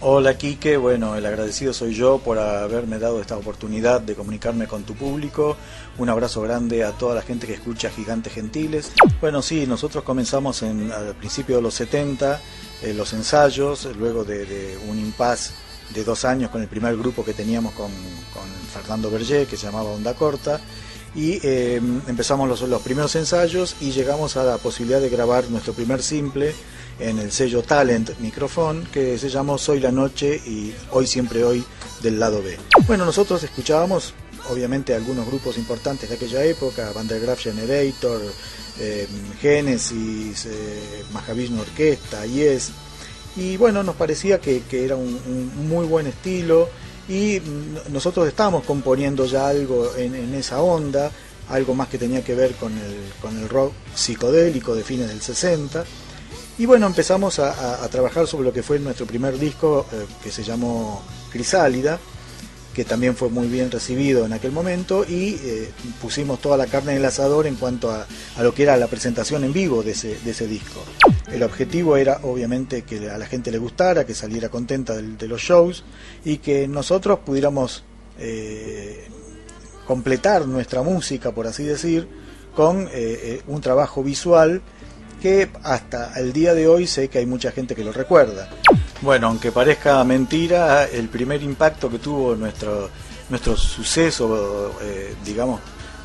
Hola 0.02 0.38
Quique, 0.38 0.78
bueno, 0.78 1.16
el 1.16 1.26
agradecido 1.26 1.74
soy 1.74 1.96
yo 1.96 2.20
por 2.20 2.38
haberme 2.38 3.00
dado 3.00 3.22
esta 3.22 3.38
oportunidad 3.38 4.02
de 4.02 4.16
comunicarme 4.16 4.68
con 4.68 4.84
tu 4.84 4.94
público. 4.94 5.56
Un 5.98 6.10
abrazo 6.10 6.42
grande 6.42 6.84
a 6.84 6.92
toda 6.92 7.16
la 7.16 7.22
gente 7.22 7.48
que 7.48 7.54
escucha 7.54 7.90
Gigantes 7.90 8.34
Gentiles. 8.34 8.92
Bueno, 9.22 9.42
sí, 9.42 9.66
nosotros 9.66 10.04
comenzamos 10.04 10.62
en, 10.62 10.92
al 10.92 11.16
principio 11.16 11.56
de 11.56 11.62
los 11.62 11.74
70 11.76 12.40
eh, 12.84 12.94
los 12.94 13.14
ensayos, 13.14 13.86
luego 13.98 14.24
de, 14.24 14.78
un 14.88 15.00
impas 15.00 15.54
de 15.93 16.04
dos 16.04 16.26
años 16.26 16.50
con 16.50 16.62
el 16.62 16.67
primer 16.67 16.95
grupo 16.98 17.24
que 17.24 17.34
teníamos 17.34 17.74
con, 17.74 17.89
Fernando 18.74 19.10
Berger, 19.10 19.48
que 19.48 19.56
se 19.56 19.67
llamaba 19.67 19.91
Onda 19.91 20.13
Corta. 20.13 20.60
Y 21.15 21.39
eh, 21.43 21.82
empezamos 22.08 22.50
los, 22.50 22.62
los 22.63 22.82
primeros 22.82 23.15
ensayos 23.15 23.78
y 23.80 23.91
llegamos 23.91 24.36
a 24.36 24.43
la 24.43 24.58
posibilidad 24.58 25.00
de 25.00 25.10
grabar 25.10 25.50
nuestro 25.50 25.71
primer 25.71 26.04
simple 26.04 26.54
en 27.00 27.19
el 27.19 27.32
sello 27.32 27.62
Talent 27.62 28.17
Microphone 28.19 28.86
que 28.91 29.17
se 29.17 29.30
llamó 29.30 29.58
Soy 29.58 29.80
la 29.80 29.91
Noche 29.91 30.36
y 30.45 30.74
Hoy 30.91 31.08
Siempre 31.08 31.43
Hoy 31.43 31.63
del 32.02 32.19
lado 32.19 32.41
B. 32.41 32.58
Bueno, 32.86 33.06
nosotros 33.06 33.43
escuchábamos 33.43 34.14
obviamente 34.49 34.93
algunos 34.93 35.26
grupos 35.26 35.57
importantes 35.57 36.10
de 36.10 36.16
aquella 36.16 36.43
época, 36.43 36.91
Vandergraaf 36.93 37.39
Generator, 37.39 38.22
eh, 38.80 39.07
Genesis, 39.41 40.45
eh, 40.45 41.03
Mahavishnu 41.14 41.62
Orquesta, 41.62 42.26
Yes, 42.26 42.72
y 43.36 43.58
bueno, 43.58 43.84
nos 43.84 43.96
parecía 43.96 44.40
que, 44.40 44.64
era 44.72 44.96
un, 44.96 45.68
muy 45.68 45.86
buen 45.86 46.08
estilo. 46.08 46.70
Y 47.08 47.40
nosotros 47.90 48.28
estábamos 48.28 48.64
componiendo 48.64 49.26
ya 49.26 49.48
algo 49.48 49.92
en, 49.96 50.16
en, 50.16 50.34
esa 50.34 50.62
onda, 50.62 51.12
algo 51.50 51.76
más 51.76 51.88
que 51.88 52.00
tenía 52.00 52.24
que 52.24 52.34
ver 52.34 52.54
con 52.56 52.74
el, 52.74 52.96
con 53.22 53.38
el 53.38 53.48
rock 53.48 53.74
psicodélico 53.94 54.74
de 54.74 54.84
fines 54.84 55.10
del 55.10 55.22
60 55.22 55.86
y 56.58 56.66
bueno, 56.66 56.88
empezamos 56.88 57.40
a, 57.40 57.86
trabajar 57.90 58.28
sobre 58.28 58.46
lo 58.46 58.54
que 58.54 58.64
fue 58.64 58.80
nuestro 58.80 59.06
primer 59.06 59.38
disco, 59.38 59.86
eh, 59.92 60.06
que 60.24 60.32
se 60.32 60.42
llamó 60.44 61.04
Crisálida, 61.30 62.00
que 62.76 62.84
también 62.84 63.15
fue 63.15 63.30
muy 63.30 63.47
bien 63.47 63.71
recibido 63.71 64.26
en 64.26 64.34
aquel 64.34 64.51
momento, 64.51 65.05
y 65.07 65.39
eh, 65.41 65.71
pusimos 66.01 66.41
toda 66.41 66.57
la 66.57 66.67
carne 66.67 66.91
en 66.91 66.97
el 66.97 67.05
asador 67.05 67.47
en 67.47 67.55
cuanto 67.55 67.89
a, 67.89 68.05
lo 68.41 68.53
que 68.53 68.63
era 68.63 68.76
la 68.76 68.88
presentación 68.88 69.45
en 69.45 69.53
vivo 69.53 69.82
de 69.82 69.91
ese, 69.91 70.47
disco. 70.47 70.84
El 71.32 71.41
objetivo 71.43 71.95
era 71.95 72.19
obviamente 72.23 72.82
que 72.82 73.09
a 73.09 73.17
la 73.17 73.26
gente 73.28 73.49
le 73.49 73.59
gustara, 73.59 74.05
que 74.05 74.13
saliera 74.13 74.49
contenta 74.49 74.93
de, 74.93 75.28
los 75.28 75.41
shows 75.41 75.86
y 76.26 76.38
que 76.38 76.67
nosotros 76.67 77.19
pudiéramos 77.26 77.84
eh, 78.19 79.07
completar 79.88 80.45
nuestra 80.45 80.82
música, 80.82 81.32
por 81.32 81.47
así 81.47 81.63
decir, 81.63 82.07
con 82.53 82.89
un 83.47 83.61
trabajo 83.61 84.03
visual 84.03 84.61
que 85.21 85.49
hasta 85.63 86.13
el 86.19 86.34
día 86.34 86.53
de 86.53 86.67
hoy 86.67 86.88
sé 86.88 87.07
que 87.07 87.19
hay 87.19 87.26
mucha 87.26 87.51
gente 87.51 87.73
que 87.73 87.84
lo 87.84 87.91
recuerda. 87.91 88.49
Bueno, 89.06 89.28
aunque 89.28 89.51
parezca 89.51 90.03
mentira, 90.03 90.86
el 90.86 91.10
primer 91.10 91.43
impacto 91.43 91.91
que 91.91 91.99
tuvo 91.99 92.36
nuestro, 92.36 92.89
nuestro 93.30 93.56
suceso, 93.56 94.80
eh, 94.82 95.14
digamos, 95.24 95.62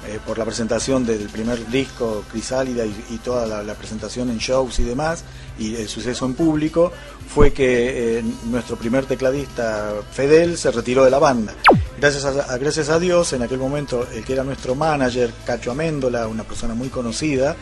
eh, 0.07 0.19
por 0.27 0.37
la 0.37 0.45
presentación 0.45 1.07
del 1.07 1.31
primer 1.31 1.67
disco 1.69 2.25
Crisálida 2.31 2.85
y, 2.85 3.17
toda 3.25 3.63
la, 3.63 3.75
presentación 3.75 4.29
en 4.29 4.37
shows 4.37 4.81
y 4.81 4.85
demás, 4.85 5.25
y 5.59 5.77
el 5.77 5.89
suceso 5.89 6.27
en 6.27 6.35
público, 6.35 6.93
fue 7.27 7.55
que 7.55 8.19
eh, 8.19 8.25
nuestro 8.45 8.77
primer 8.77 9.07
tecladista 9.07 9.95
Fedel 10.13 10.59
se 10.59 10.71
retiró 10.71 11.03
de 11.03 11.11
la 11.11 11.19
banda. 11.19 11.55
Gracias 11.99 12.27
a, 12.27 12.59
gracias 12.59 12.91
a 12.91 12.99
Dios, 12.99 13.33
en 13.33 13.41
aquel 13.41 13.59
momento 13.59 14.07
el 14.13 14.27
que 14.27 14.35
era 14.35 14.45
nuestro 14.45 14.75
manager, 14.75 15.33
Cacho 15.47 15.71
Améndola, 15.71 16.27
una 16.27 16.45
persona 16.45 16.75
muy 16.75 16.91
conocida, 16.91 17.57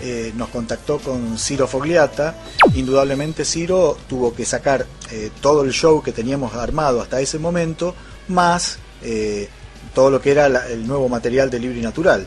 eh, 0.00 0.32
nos 0.36 0.48
contactó 0.48 0.98
con 0.98 1.38
Ciro 1.38 1.66
Fogliata. 1.66 2.34
Indudablemente 2.74 3.44
Ciro 3.44 3.96
tuvo 4.08 4.34
que 4.34 4.44
sacar 4.44 4.86
eh, 5.10 5.30
todo 5.40 5.62
el 5.62 5.72
show 5.72 6.02
que 6.02 6.12
teníamos 6.12 6.54
armado 6.54 7.00
hasta 7.00 7.20
ese 7.20 7.38
momento, 7.38 7.94
más 8.28 8.78
eh, 9.02 9.48
todo 9.94 10.10
lo 10.10 10.20
que 10.20 10.32
era 10.32 10.46
el 10.46 10.86
nuevo 10.86 11.08
material 11.08 11.48
de 11.48 11.58
Libre 11.58 11.78
y 11.78 11.82
Natural, 11.82 12.26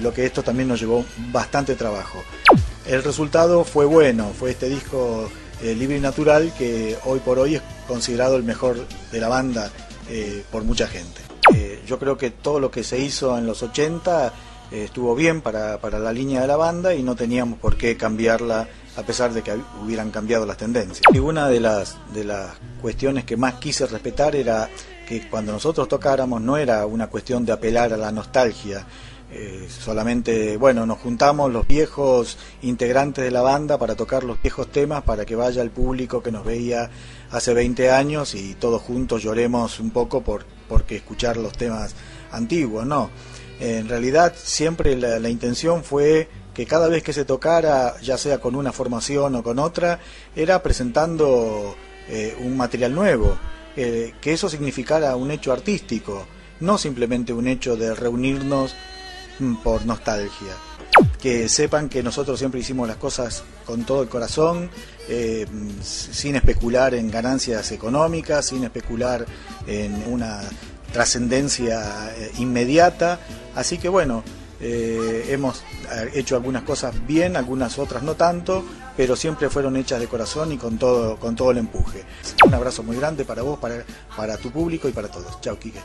lo 0.00 0.12
que 0.12 0.26
esto 0.26 0.42
también 0.42 0.68
nos 0.68 0.80
llevó 0.80 1.04
bastante 1.32 1.74
trabajo. 1.74 2.22
El 2.86 3.02
resultado 3.02 3.64
fue 3.64 3.86
bueno, 3.86 4.30
fue 4.38 4.50
este 4.50 4.68
disco 4.68 5.30
Libre 5.62 5.96
y 5.96 6.00
Natural 6.00 6.52
que 6.58 6.98
hoy 7.06 7.20
por 7.20 7.38
hoy 7.38 7.54
es 7.54 7.62
considerado 7.88 8.36
el 8.36 8.42
mejor 8.42 8.76
de 9.10 9.20
la 9.20 9.28
banda 9.28 9.70
por 10.50 10.64
mucha 10.64 10.86
gente. 10.86 11.22
yo 11.86 11.98
creo 11.98 12.18
que 12.18 12.30
todo 12.30 12.60
lo 12.60 12.70
que 12.70 12.84
se 12.84 12.98
hizo 12.98 13.38
en 13.38 13.46
los 13.46 13.62
80 13.62 14.34
estuvo 14.72 15.14
bien 15.14 15.40
para, 15.40 15.78
para 15.78 15.98
la 15.98 16.12
línea 16.12 16.40
de 16.40 16.46
la 16.46 16.56
banda 16.56 16.94
y 16.94 17.02
no 17.02 17.14
teníamos 17.14 17.58
por 17.58 17.76
qué 17.76 17.96
cambiarla 17.96 18.68
a 18.96 19.02
pesar 19.02 19.32
de 19.32 19.42
que 19.42 19.54
hubieran 19.82 20.10
cambiado 20.10 20.46
las 20.46 20.56
tendencias. 20.56 21.02
Y 21.12 21.18
una 21.18 21.48
de 21.48 21.60
las, 21.60 21.98
de 22.12 22.24
las 22.24 22.50
cuestiones 22.80 23.24
que 23.24 23.36
más 23.36 23.54
quise 23.54 23.86
respetar 23.86 24.36
era 24.36 24.68
que 25.06 25.28
cuando 25.28 25.52
nosotros 25.52 25.88
tocáramos 25.88 26.40
no 26.40 26.56
era 26.56 26.86
una 26.86 27.08
cuestión 27.08 27.44
de 27.44 27.52
apelar 27.52 27.92
a 27.92 27.96
la 27.96 28.12
nostalgia, 28.12 28.86
eh, 29.30 29.66
solamente, 29.68 30.58
bueno, 30.58 30.84
nos 30.84 30.98
juntamos 30.98 31.50
los 31.50 31.66
viejos 31.66 32.36
integrantes 32.60 33.24
de 33.24 33.30
la 33.30 33.40
banda 33.40 33.78
para 33.78 33.94
tocar 33.94 34.24
los 34.24 34.40
viejos 34.42 34.70
temas, 34.70 35.04
para 35.04 35.24
que 35.24 35.36
vaya 35.36 35.62
el 35.62 35.70
público 35.70 36.22
que 36.22 36.30
nos 36.30 36.44
veía 36.44 36.90
hace 37.30 37.54
20 37.54 37.90
años 37.90 38.34
y 38.34 38.54
todos 38.54 38.82
juntos 38.82 39.22
lloremos 39.22 39.80
un 39.80 39.90
poco 39.90 40.20
por 40.22 40.44
porque 40.68 40.96
escuchar 40.96 41.38
los 41.38 41.52
temas 41.54 41.94
antiguos, 42.30 42.86
no 42.86 43.10
en 43.62 43.88
realidad 43.88 44.34
siempre 44.36 44.96
la, 44.96 45.28
intención 45.28 45.84
fue 45.84 46.28
que 46.52 46.66
cada 46.66 46.88
vez 46.88 47.04
que 47.04 47.12
se 47.12 47.24
tocara, 47.24 47.94
ya 48.00 48.18
sea 48.18 48.40
con 48.40 48.56
una 48.56 48.72
formación 48.72 49.36
o 49.36 49.42
con 49.44 49.60
otra, 49.60 50.00
era 50.34 50.60
presentando 50.64 51.76
eh, 52.08 52.36
un 52.40 52.56
material 52.56 52.92
nuevo, 52.92 53.38
eh, 53.76 54.14
que 54.20 54.32
eso 54.32 54.48
significara 54.48 55.14
un 55.14 55.30
hecho 55.30 55.52
artístico, 55.52 56.26
no 56.58 56.76
simplemente 56.76 57.32
un 57.32 57.46
hecho 57.46 57.76
de 57.76 57.94
reunirnos 57.94 58.74
mm, 59.38 59.54
por 59.62 59.86
nostalgia. 59.86 60.54
Que 61.20 61.48
sepan 61.48 61.88
que 61.88 62.02
nosotros 62.02 62.40
siempre 62.40 62.60
hicimos 62.60 62.88
las 62.88 62.96
cosas 62.96 63.44
con 63.64 63.84
todo 63.84 64.02
el 64.02 64.08
corazón, 64.08 64.70
eh, 65.08 65.46
sin 65.80 66.34
especular 66.34 66.94
en 66.94 67.12
ganancias 67.12 67.70
económicas, 67.70 68.46
sin 68.46 68.64
especular 68.64 69.24
en 69.68 70.02
una 70.12 70.40
trascendencia 70.92 72.12
eh, 72.16 72.32
inmediata. 72.38 73.18
Así 73.54 73.78
que 73.78 73.88
bueno, 73.88 74.22
eh, 74.60 75.26
hemos 75.30 75.64
eh, 75.92 76.10
hecho 76.14 76.36
algunas 76.36 76.62
cosas 76.62 76.94
bien, 77.06 77.36
algunas 77.36 77.78
otras 77.78 78.02
no 78.04 78.14
tanto, 78.14 78.64
pero 78.96 79.16
siempre 79.16 79.50
fueron 79.50 79.76
hechas 79.76 79.98
de 79.98 80.06
corazón 80.06 80.52
y 80.52 80.56
con 80.56 80.78
todo, 80.78 81.16
con 81.16 81.34
todo 81.34 81.50
el 81.50 81.58
empuje. 81.58 82.04
Un 82.46 82.54
abrazo 82.54 82.82
muy 82.82 82.96
grande 82.96 83.24
para 83.24 83.42
vos, 83.42 83.58
para, 83.58 83.84
para 84.16 84.36
tu 84.36 84.50
público 84.50 84.88
y 84.88 84.92
para 84.92 85.08
todos. 85.08 85.40
Chao, 85.40 85.58
Quique. 85.58 85.80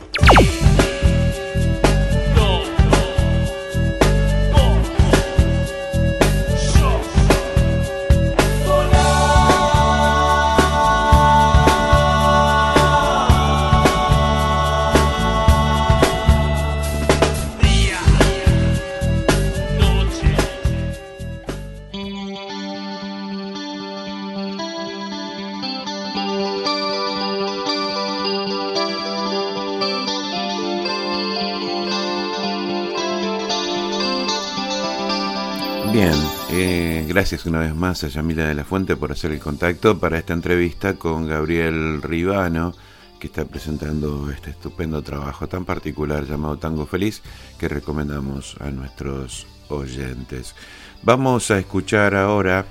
Gracias 37.17 37.47
una 37.47 37.61
vez 37.61 37.73
más 37.73 38.03
a 38.03 38.09
Yamila 38.09 38.45
de 38.45 38.53
la 38.53 38.63
Fuente 38.63 38.95
por 38.95 39.11
hacer 39.11 39.31
el 39.31 39.39
contacto 39.39 39.97
para 39.97 40.19
esta 40.19 40.33
entrevista 40.33 40.93
con 40.93 41.27
Gabriel 41.27 41.99
Ribano, 42.03 42.75
que 43.19 43.25
está 43.25 43.43
presentando 43.43 44.29
este 44.29 44.51
estupendo 44.51 45.01
trabajo 45.01 45.47
tan 45.47 45.65
particular 45.65 46.27
llamado 46.27 46.59
Tango 46.59 46.85
Feliz 46.85 47.23
que 47.57 47.69
recomendamos 47.69 48.55
a 48.59 48.69
nuestros 48.69 49.47
oyentes. 49.69 50.53
Vamos 51.01 51.49
a 51.49 51.57
escuchar 51.57 52.13
ahora 52.13 52.67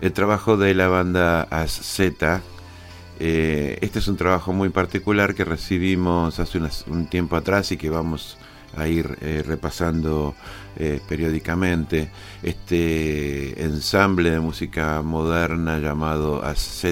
el 0.00 0.14
trabajo 0.14 0.56
de 0.56 0.72
la 0.72 0.88
banda 0.88 1.42
AZ. 1.50 2.00
Eh, 2.00 3.76
este 3.82 3.98
es 3.98 4.08
un 4.08 4.16
trabajo 4.16 4.54
muy 4.54 4.70
particular 4.70 5.34
que 5.34 5.44
recibimos 5.44 6.40
hace 6.40 6.58
un 6.86 7.06
tiempo 7.06 7.36
atrás 7.36 7.70
y 7.70 7.76
que 7.76 7.90
vamos 7.90 8.38
a 8.46 8.49
ir 8.88 9.18
eh, 9.20 9.42
repasando 9.46 10.34
eh, 10.76 11.00
periódicamente. 11.08 12.10
Este 12.42 13.62
ensamble 13.62 14.30
de 14.30 14.40
música 14.40 15.02
moderna 15.02 15.78
llamado 15.78 16.44
AZ, 16.44 16.84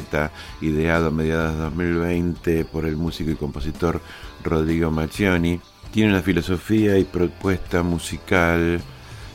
ideado 0.61 1.09
a 1.09 1.11
mediados 1.11 1.55
de 1.55 1.62
2020 1.62 2.64
por 2.64 2.85
el 2.85 2.97
músico 2.97 3.31
y 3.31 3.37
compositor 3.37 4.01
Rodrigo 4.45 4.91
Maccioni, 4.91 5.61
tiene 5.93 6.11
una 6.11 6.22
filosofía 6.22 6.99
y 6.99 7.05
propuesta 7.05 7.83
musical 7.83 8.81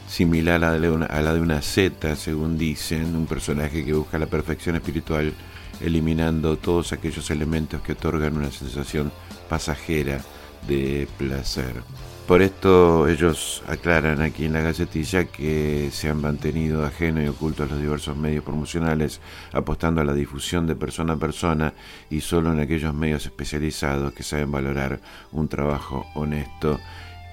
similar 0.08 0.64
a 0.64 0.78
la 0.78 1.34
de 1.34 1.41
una 1.41 1.62
Z, 1.62 2.16
según 2.16 2.58
dicen, 2.58 3.16
un 3.16 3.26
personaje 3.26 3.84
que 3.84 3.94
busca 3.94 4.20
la 4.20 4.28
perfección 4.28 4.76
espiritual 4.76 5.34
eliminando 5.82 6.58
todos 6.58 6.94
aquellos 6.94 7.30
elementos 7.32 7.82
que 7.82 7.94
otorgan 7.94 8.38
una 8.38 8.52
sensación 8.52 9.12
pasajera 9.50 10.22
de 10.68 11.08
placer. 11.18 11.82
Por 12.28 12.41
esto 12.41 13.09
ellos 13.09 13.61
aclaran 13.67 14.21
aquí 14.21 14.45
en 14.45 14.53
la 14.53 14.61
Gacetilla 14.61 15.26
que 15.26 15.89
se 15.91 16.09
han 16.09 16.21
mantenido 16.21 16.86
ajeno 16.86 17.21
y 17.21 17.28
ocultos 17.28 17.69
los 17.69 17.82
diversos 17.82 18.15
medios 18.15 18.45
promocionales, 18.45 19.19
apostando 19.51 19.99
a 19.99 20.05
la 20.05 20.13
difusión 20.13 20.65
de 20.65 20.78
persona 20.78 21.13
a 21.13 21.17
persona 21.17 21.74
y 22.09 22.21
solo 22.21 22.53
en 22.53 22.61
aquellos 22.61 22.93
medios 22.93 23.26
especializados 23.26 24.13
que 24.13 24.24
saben 24.24 24.53
valorar 24.53 25.01
un 25.34 25.49
trabajo 25.49 26.05
honesto 26.15 26.80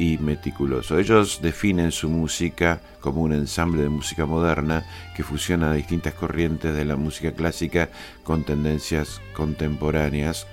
y 0.01 0.19
meticuloso. 0.19 0.99
Ellos 0.99 1.41
definen 1.41 1.93
su 1.93 2.09
música 2.11 2.81
como 3.01 3.23
un 3.23 3.33
ensamble 3.33 3.83
de 3.83 3.91
música 3.91 4.27
moderna 4.27 4.85
que 5.15 5.23
fusiona 5.23 5.73
distintas 5.73 6.15
corrientes 6.15 6.75
de 6.75 6.85
la 6.85 6.97
música 6.97 7.31
clásica 7.31 7.91
con 8.25 8.43
tendencias 8.43 9.21
contemporáneas 9.35 10.49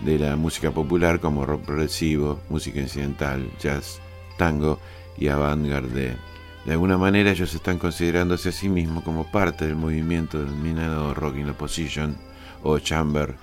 de 0.00 0.18
la 0.18 0.36
música 0.36 0.70
popular 0.70 1.20
como 1.20 1.44
rock 1.44 1.62
progresivo, 1.62 2.40
música 2.48 2.80
incidental, 2.80 3.50
jazz, 3.60 4.00
tango 4.36 4.78
y 5.16 5.28
avant-garde. 5.28 6.16
De 6.64 6.72
alguna 6.72 6.98
manera 6.98 7.30
ellos 7.30 7.54
están 7.54 7.78
considerándose 7.78 8.50
a 8.50 8.52
sí 8.52 8.68
mismos 8.68 9.04
como 9.04 9.24
parte 9.30 9.66
del 9.66 9.76
movimiento 9.76 10.38
denominado 10.38 11.14
rock 11.14 11.36
in 11.36 11.50
opposition 11.50 12.16
o 12.62 12.78
chamber 12.78 13.34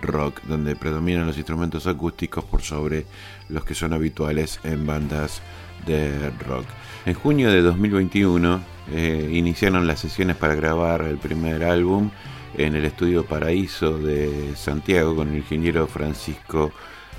rock, 0.00 0.40
donde 0.44 0.74
predominan 0.76 1.26
los 1.26 1.36
instrumentos 1.36 1.86
acústicos 1.86 2.44
por 2.44 2.62
sobre 2.62 3.04
los 3.48 3.64
que 3.64 3.74
son 3.74 3.92
habituales 3.92 4.58
en 4.64 4.86
bandas 4.86 5.42
de 5.86 6.30
rock. 6.46 6.64
En 7.04 7.14
junio 7.14 7.50
de 7.50 7.62
2021 7.62 8.60
eh, 8.92 9.30
iniciaron 9.32 9.86
las 9.86 10.00
sesiones 10.00 10.36
para 10.36 10.54
grabar 10.54 11.02
el 11.02 11.18
primer 11.18 11.64
álbum 11.64 12.10
en 12.56 12.74
el 12.74 12.84
estudio 12.84 13.24
Paraíso 13.24 13.98
de 13.98 14.54
Santiago 14.56 15.16
con 15.16 15.28
el 15.28 15.38
ingeniero 15.38 15.86
Francisco 15.86 16.72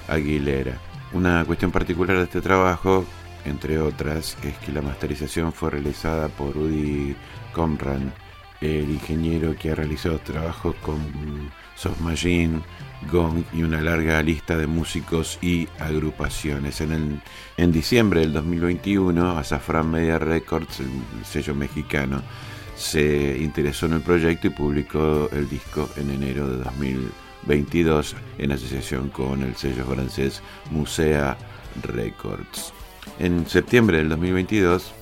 Aguilera. 0.08 0.78
Una 1.14 1.46
cuestión 1.46 1.72
particular 1.72 2.18
de 2.18 2.24
este 2.24 2.42
trabajo, 2.42 3.06
entre 3.46 3.80
otras, 3.80 4.38
es 4.44 4.58
que 4.60 4.72
la 4.72 4.82
masterización 4.82 5.54
fue 5.54 5.72
realizada 5.72 6.28
por 6.28 6.58
Udi 6.58 7.16
Comran, 7.54 8.14
el 8.62 8.90
ingeniero 8.90 9.56
que 9.56 9.72
ha 9.72 9.76
realizado 9.76 10.20
trabajos 10.20 10.76
con 10.82 10.98
Soft 11.76 12.00
Machine, 12.00 12.62
Gong 13.12 13.44
y 13.54 13.64
una 13.64 13.82
larga 13.82 14.22
lista 14.24 14.58
de 14.58 14.68
músicos 14.68 15.38
y 15.42 15.68
agrupaciones. 15.80 16.80
En, 16.82 17.22
en 17.58 17.72
diciembre 17.72 18.22
del 18.22 18.34
2021, 18.34 19.38
Azafran 19.38 19.92
Media 19.92 20.18
Records, 20.20 20.80
el 20.80 21.26
sello 21.26 21.54
mexicano, 21.54 22.22
se 22.76 23.38
interesó 23.39 23.86
en 23.86 23.93
el 23.93 24.01
proyecto 24.01 24.47
y 24.47 24.51
publicó 24.51 25.30
el 25.32 25.49
disco 25.49 25.89
en 25.97 26.09
enero 26.09 26.49
de 26.49 26.63
2022 26.63 28.15
en 28.38 28.51
asociación 28.51 29.09
con 29.09 29.43
el 29.43 29.55
sello 29.55 29.86
francés 29.86 30.41
Musea 30.71 31.38
Records. 31.82 32.74
En 33.19 33.45
septiembre 33.47 33.97
del 33.97 34.09
2022, 34.09 34.93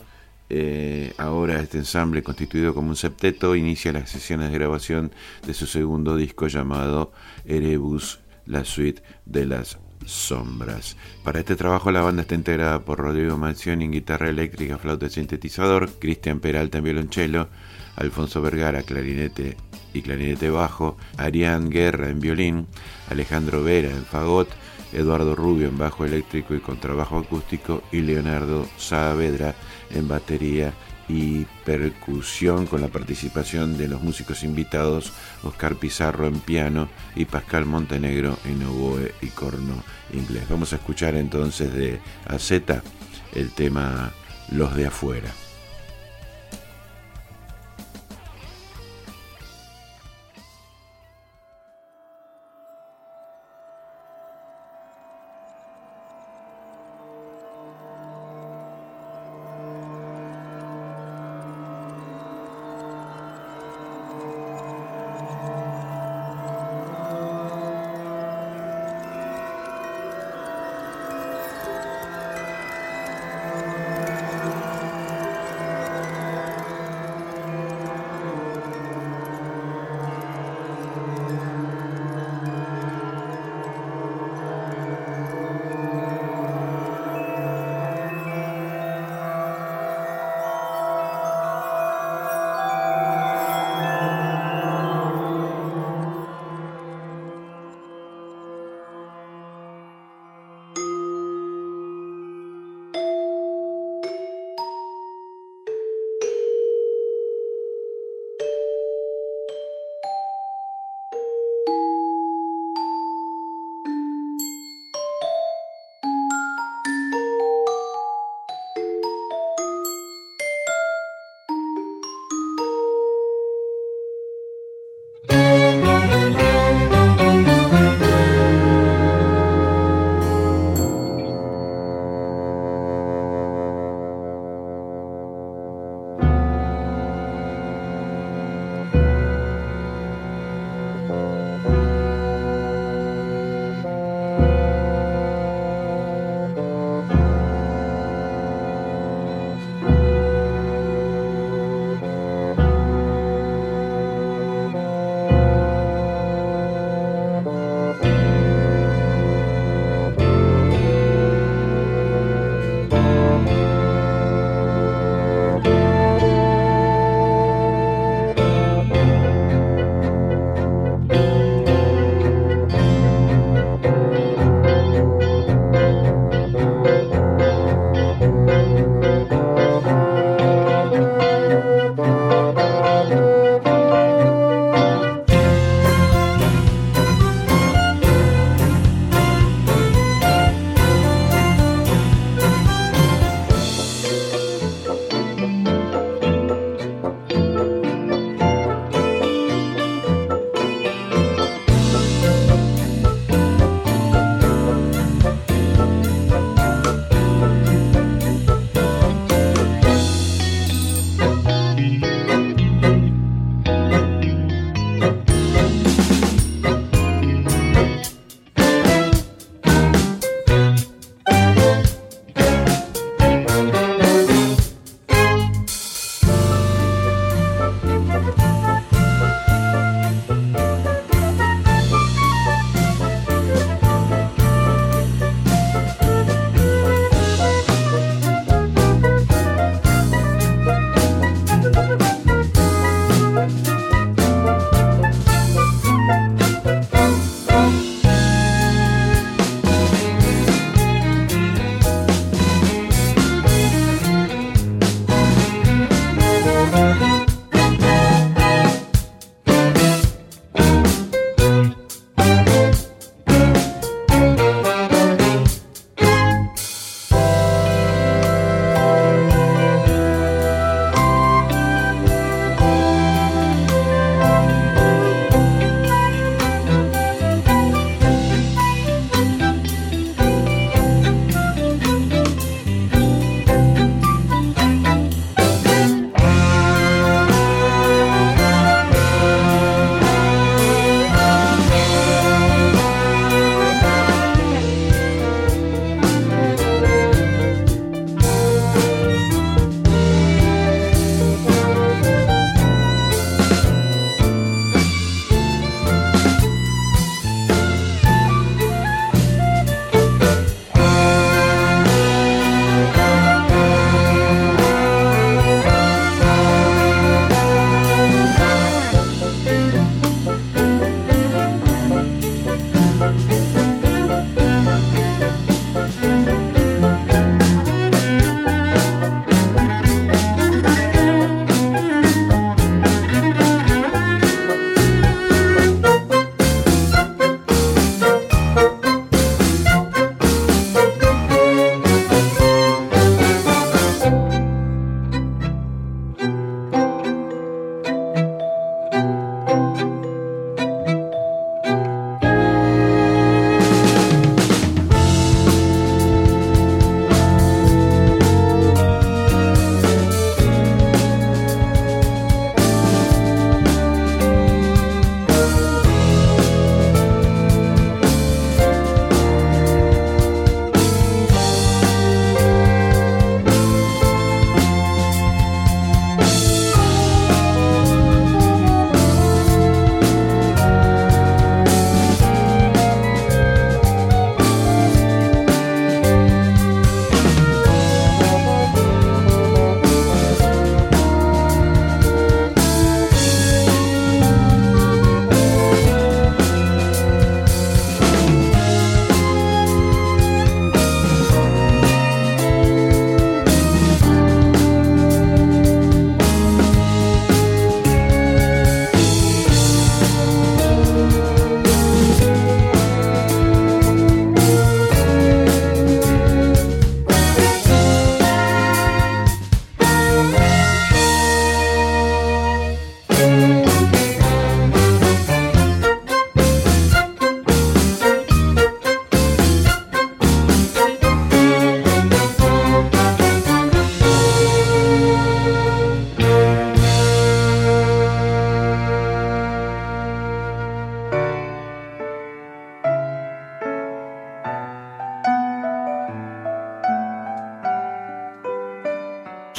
eh, 0.49 1.13
ahora 1.17 1.61
este 1.61 1.77
ensamble 1.77 2.23
constituido 2.23 2.73
como 2.73 2.89
un 2.89 2.95
septeto 2.95 3.55
inicia 3.55 3.93
las 3.93 4.09
sesiones 4.09 4.51
de 4.51 4.57
grabación 4.57 5.11
de 5.45 5.53
su 5.53 5.65
segundo 5.65 6.17
disco 6.17 6.47
llamado 6.47 7.13
Erebus, 7.45 8.19
la 8.45 8.65
suite 8.65 9.01
de 9.25 9.45
las 9.45 9.77
sombras. 10.05 10.97
Para 11.23 11.39
este 11.39 11.55
trabajo 11.55 11.91
la 11.91 12.01
banda 12.01 12.23
está 12.23 12.35
integrada 12.35 12.79
por 12.83 12.99
Rodrigo 12.99 13.37
Mansión 13.37 13.81
en 13.81 13.91
guitarra 13.91 14.29
eléctrica, 14.29 14.77
flauta 14.77 15.07
y 15.07 15.09
sintetizador, 15.09 15.89
Cristian 15.99 16.39
Peralta 16.39 16.79
en 16.79 16.83
violonchelo, 16.83 17.49
Alfonso 17.95 18.41
Vergara 18.41 18.83
clarinete 18.83 19.57
y 19.93 20.01
clarinete 20.01 20.49
bajo, 20.49 20.97
Arián 21.17 21.69
Guerra 21.69 22.09
en 22.09 22.19
violín, 22.19 22.67
Alejandro 23.09 23.63
Vera 23.63 23.89
en 23.89 24.05
fagot, 24.05 24.49
Eduardo 24.93 25.35
Rubio 25.35 25.67
en 25.67 25.77
bajo 25.77 26.05
eléctrico 26.05 26.53
y 26.53 26.59
contrabajo 26.59 27.17
acústico 27.17 27.83
y 27.91 28.01
Leonardo 28.01 28.67
Saavedra 28.77 29.55
en 29.89 30.07
batería 30.07 30.73
y 31.11 31.45
percusión 31.65 32.65
con 32.65 32.79
la 32.79 32.87
participación 32.87 33.77
de 33.77 33.89
los 33.89 34.01
músicos 34.01 34.43
invitados 34.43 35.11
Oscar 35.43 35.75
Pizarro 35.75 36.25
en 36.25 36.39
piano 36.39 36.87
y 37.15 37.25
Pascal 37.25 37.65
Montenegro 37.65 38.37
en 38.45 38.63
oboe 38.63 39.13
y 39.21 39.27
corno 39.27 39.83
inglés. 40.13 40.45
Vamos 40.49 40.71
a 40.71 40.77
escuchar 40.77 41.15
entonces 41.15 41.73
de 41.73 41.99
AZ 42.25 42.51
el 43.33 43.51
tema 43.53 44.11
Los 44.51 44.75
de 44.75 44.87
afuera. 44.87 45.31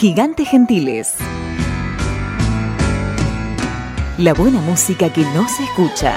Gigantes 0.02 0.48
Gentiles. 0.48 1.14
La 4.18 4.34
buena 4.34 4.60
música 4.60 5.12
que 5.12 5.22
no 5.26 5.48
se 5.48 5.62
escucha. 5.62 6.14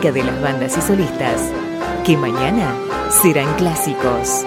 De 0.00 0.24
las 0.24 0.40
bandas 0.40 0.78
y 0.78 0.80
solistas 0.80 1.52
que 2.06 2.16
mañana 2.16 2.74
serán 3.10 3.54
clásicos. 3.56 4.46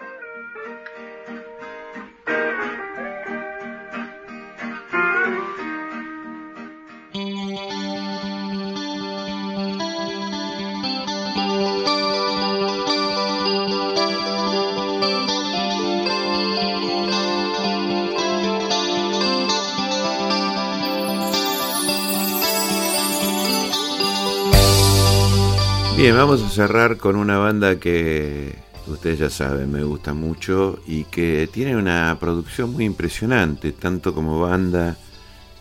Bien, 26.04 26.18
vamos 26.18 26.44
a 26.44 26.50
cerrar 26.50 26.98
con 26.98 27.16
una 27.16 27.38
banda 27.38 27.80
que 27.80 28.54
ustedes 28.88 29.20
ya 29.20 29.30
saben, 29.30 29.72
me 29.72 29.86
gusta 29.86 30.14
mucho 30.14 30.82
y 30.86 31.06
que 31.06 31.48
tiene 31.50 31.78
una 31.78 32.18
producción 32.20 32.74
muy 32.74 32.84
impresionante, 32.84 33.72
tanto 33.72 34.14
como 34.14 34.38
banda 34.42 34.98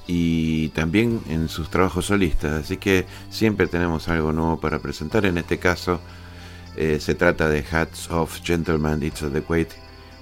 y 0.08 0.70
también 0.70 1.20
en 1.28 1.48
sus 1.48 1.70
trabajos 1.70 2.06
solistas, 2.06 2.64
así 2.64 2.76
que 2.76 3.06
siempre 3.30 3.68
tenemos 3.68 4.08
algo 4.08 4.32
nuevo 4.32 4.58
para 4.58 4.80
presentar. 4.80 5.26
En 5.26 5.38
este 5.38 5.58
caso 5.58 6.00
eh, 6.74 6.98
se 6.98 7.14
trata 7.14 7.48
de 7.48 7.64
Hats 7.70 8.10
of 8.10 8.40
Gentleman 8.42 9.00
It's 9.00 9.22
Adequate, 9.22 9.76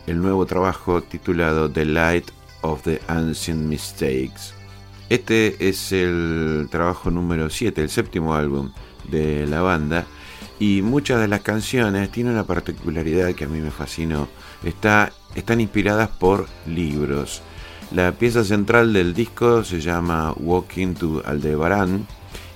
el 0.07 0.21
nuevo 0.21 0.45
trabajo 0.45 1.01
titulado 1.03 1.71
The 1.71 1.87
Light 1.87 2.31
of 2.61 2.83
the 2.83 3.01
Ancient 3.09 3.63
Mistakes. 3.63 4.53
Este 5.09 5.57
es 5.67 5.93
el 5.93 6.69
trabajo 6.71 7.11
número 7.11 7.49
7, 7.49 7.81
el 7.81 7.89
séptimo 7.89 8.35
álbum 8.35 8.71
de 9.11 9.47
la 9.47 9.63
banda 9.63 10.07
y 10.61 10.83
muchas 10.83 11.21
de 11.21 11.27
las 11.27 11.41
canciones 11.41 12.11
tienen 12.13 12.35
una 12.35 12.45
particularidad 12.45 13.35
que 13.35 13.45
a 13.45 13.49
mí 13.49 13.61
me 13.61 13.71
fascinó. 13.71 14.29
Está, 14.63 15.11
están 15.35 15.61
inspiradas 15.61 16.11
por 16.11 16.47
libros. 16.67 17.43
La 17.93 18.13
pieza 18.13 18.45
central 18.45 18.93
del 18.93 19.15
disco 19.15 19.65
se 19.65 19.81
llama 19.81 20.33
Walking 20.37 20.95
to 20.95 21.23
Aldebaran, 21.25 22.07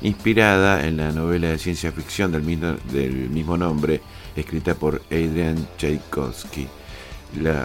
inspirada 0.03 0.87
en 0.87 0.99
la 0.99 1.13
novela 1.13 1.49
de 1.49 1.59
ciencia 1.59 1.91
ficción 1.93 2.31
del 2.31 2.43
mismo, 2.43 2.77
del 2.93 3.31
mismo 3.31 3.57
nombre, 3.57 4.03
escrita 4.37 4.75
por 4.75 5.01
Adrian 5.07 5.67
Tchaikovsky. 5.79 6.69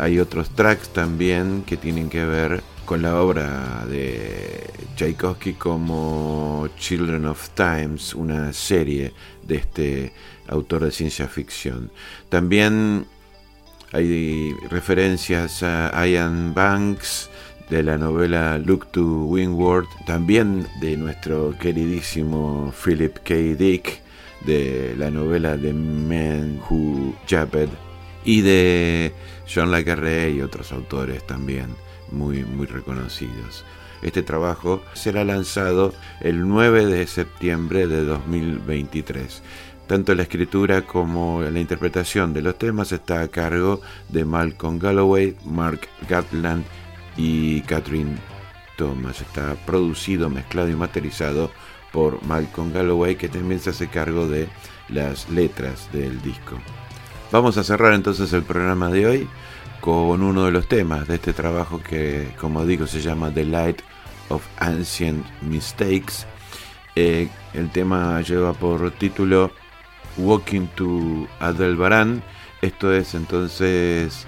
hay 0.01 0.19
otros 0.19 0.49
tracks 0.51 0.89
también 0.89 1.63
que 1.65 1.77
tienen 1.77 2.09
que 2.09 2.25
ver 2.25 2.63
con 2.89 3.03
la 3.03 3.21
obra 3.21 3.85
de 3.87 4.67
Tchaikovsky 4.95 5.53
como 5.53 6.67
Children 6.79 7.27
of 7.27 7.49
Times, 7.49 8.15
una 8.15 8.51
serie 8.51 9.13
de 9.43 9.57
este 9.57 10.11
autor 10.47 10.85
de 10.85 10.89
ciencia 10.89 11.27
ficción. 11.27 11.91
También 12.29 13.05
hay 13.91 14.55
referencias 14.71 15.61
a 15.61 16.07
Ian 16.07 16.55
Banks 16.55 17.29
de 17.69 17.83
la 17.83 17.95
novela 17.99 18.57
Look 18.57 18.87
to 18.87 19.03
Windward, 19.25 19.85
también 20.07 20.65
de 20.81 20.97
nuestro 20.97 21.55
queridísimo 21.59 22.73
Philip 22.83 23.19
K. 23.23 23.35
Dick 23.55 24.01
de 24.47 24.95
la 24.97 25.11
novela 25.11 25.55
The 25.55 25.73
Man 25.73 26.59
Who 26.67 27.13
Jabbed 27.27 27.69
y 28.25 28.41
de 28.41 29.13
John 29.47 29.69
Le 29.69 29.85
Carré 29.85 30.31
y 30.31 30.41
otros 30.41 30.71
autores 30.71 31.27
también 31.27 31.67
muy, 32.11 32.43
muy 32.43 32.65
reconocidos. 32.65 33.65
Este 34.01 34.23
trabajo 34.23 34.81
será 34.93 35.25
lanzado 35.25 35.93
el 36.21 36.47
9 36.47 36.85
de 36.85 37.07
septiembre 37.07 37.87
de 37.87 38.05
2023. 38.05 39.41
Tanto 39.87 40.13
la 40.13 40.21
escritura 40.21 40.83
como 40.83 41.41
la 41.41 41.59
interpretación 41.59 42.33
de 42.33 42.41
los 42.41 42.57
temas 42.57 42.91
está 42.91 43.21
a 43.21 43.27
cargo 43.27 43.81
de 44.07 44.23
Malcolm 44.23 44.77
Galloway, 44.79 45.35
Mark 45.45 45.81
Gatland 46.07 46.63
y 47.17 47.61
Catherine 47.61 48.17
Thomas. 48.77 49.19
Está 49.19 49.55
producido, 49.65 50.29
mezclado 50.29 50.69
y 50.69 50.75
materializado 50.75 51.51
por 51.91 52.23
Malcolm 52.23 52.71
Galloway, 52.71 53.15
que 53.15 53.29
también 53.29 53.59
se 53.59 53.71
hace 53.71 53.87
cargo 53.87 54.27
de 54.27 54.47
las 54.89 55.29
letras 55.29 55.89
del 55.91 56.21
disco. 56.21 56.57
Vamos 57.31 57.57
a 57.57 57.63
cerrar 57.63 57.93
entonces 57.93 58.31
el 58.33 58.43
programa 58.43 58.89
de 58.89 59.07
hoy 59.07 59.27
con 59.79 60.21
uno 60.21 60.45
de 60.45 60.51
los 60.51 60.67
temas 60.67 61.07
de 61.07 61.15
este 61.15 61.33
trabajo 61.33 61.81
que, 61.81 62.33
como 62.39 62.65
digo, 62.65 62.87
se 62.87 63.01
llama 63.01 63.31
The 63.33 63.45
Light 63.45 63.81
of 64.29 64.45
Ancient 64.57 65.25
Mistakes. 65.41 66.25
Eh, 66.95 67.29
el 67.53 67.69
tema 67.71 68.21
lleva 68.21 68.53
por 68.53 68.91
título 68.91 69.51
Walking 70.17 70.67
to 70.75 71.27
Adelbaran. 71.39 72.21
Esto 72.61 72.93
es 72.93 73.15
entonces 73.15 74.27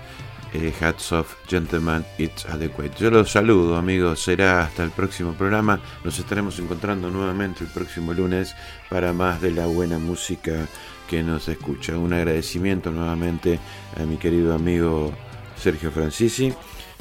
eh, 0.53 0.73
Hats 0.79 1.11
of 1.11 1.35
Gentlemen, 1.47 2.05
It's 2.17 2.45
Adequate. 2.45 2.91
Yo 2.97 3.09
los 3.09 3.31
saludo, 3.31 3.75
amigos. 3.75 4.21
Será 4.21 4.63
hasta 4.63 4.83
el 4.83 4.91
próximo 4.91 5.33
programa. 5.33 5.79
Nos 6.03 6.17
estaremos 6.17 6.59
encontrando 6.59 7.09
nuevamente 7.09 7.63
el 7.63 7.69
próximo 7.69 8.13
lunes 8.13 8.55
para 8.89 9.11
más 9.11 9.41
de 9.41 9.51
la 9.51 9.65
buena 9.65 9.99
música 9.99 10.67
que 11.09 11.23
nos 11.23 11.47
escucha. 11.49 11.97
Un 11.97 12.13
agradecimiento 12.13 12.91
nuevamente 12.91 13.59
a 13.99 14.03
mi 14.03 14.15
querido 14.17 14.53
amigo 14.53 15.13
Sergio 15.61 15.91
Francisi. 15.91 16.53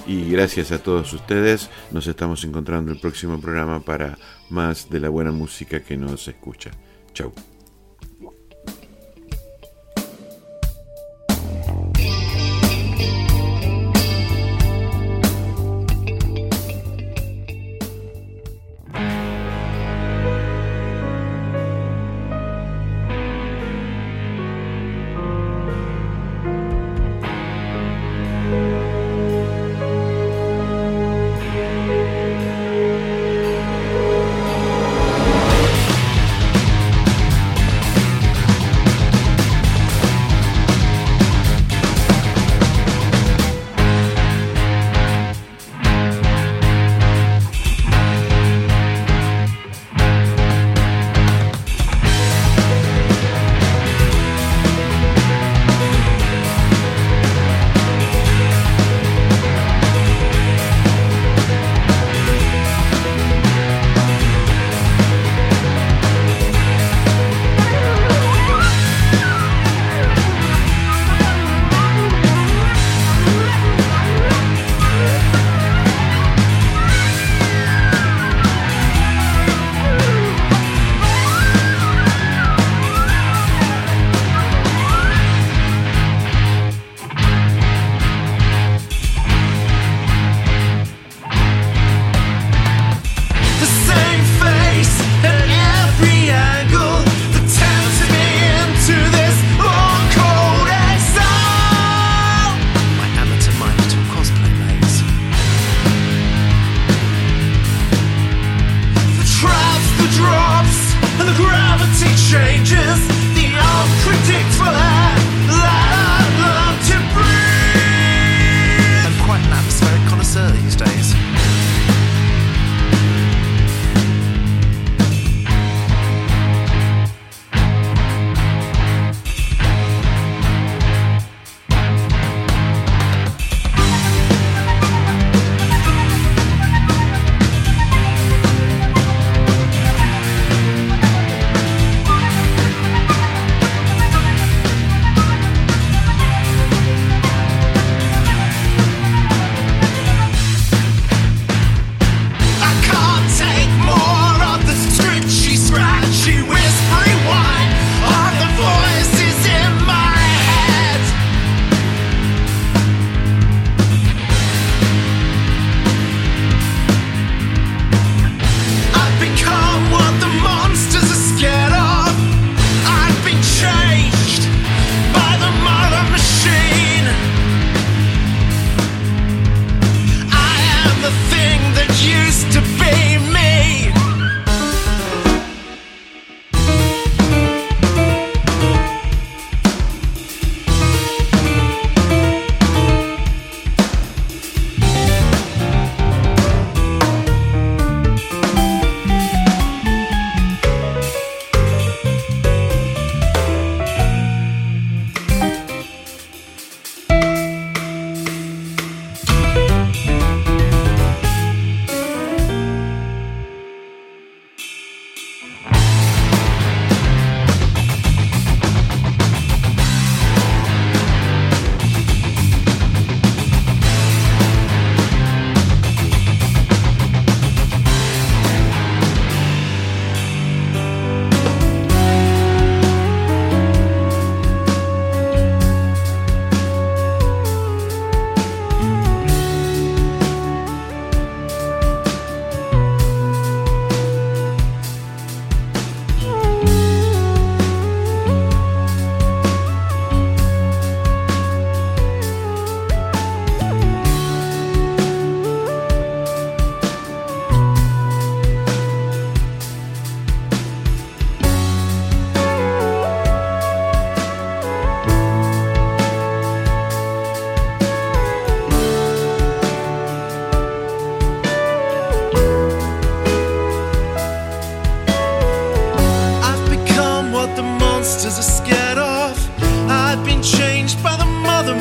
Y 0.07 0.31
gracias 0.31 0.73
a 0.73 0.83
todos 0.83 1.13
ustedes, 1.13 1.69
nos 1.91 2.07
estamos 2.07 2.45
encontrando 2.45 2.91
el 2.91 2.99
próximo 2.99 3.41
programa 3.41 3.81
para 3.81 4.19
más 4.49 4.89
de 4.89 5.01
la 5.01 5.09
buena 5.09 5.31
música 5.31 5.81
que 5.81 5.97
nos 5.97 6.27
escucha. 6.27 6.71
Chau. 7.13 7.33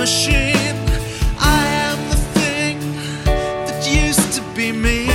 machine. 0.09 0.75
I 1.37 1.61
am 1.85 1.97
the 2.09 2.21
thing 2.37 2.79
that 3.67 3.79
used 3.85 4.33
to 4.37 4.41
be 4.55 4.71
me. 4.71 5.07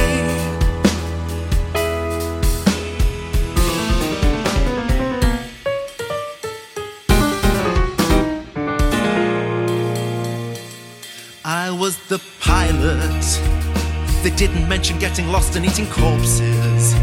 I 11.45 11.72
was 11.72 11.99
the 12.07 12.20
pilot. 12.40 13.24
They 14.22 14.30
didn't 14.36 14.68
mention 14.68 15.01
getting 15.01 15.26
lost 15.32 15.57
and 15.57 15.66
eating 15.66 15.86
corpses. 15.90 16.95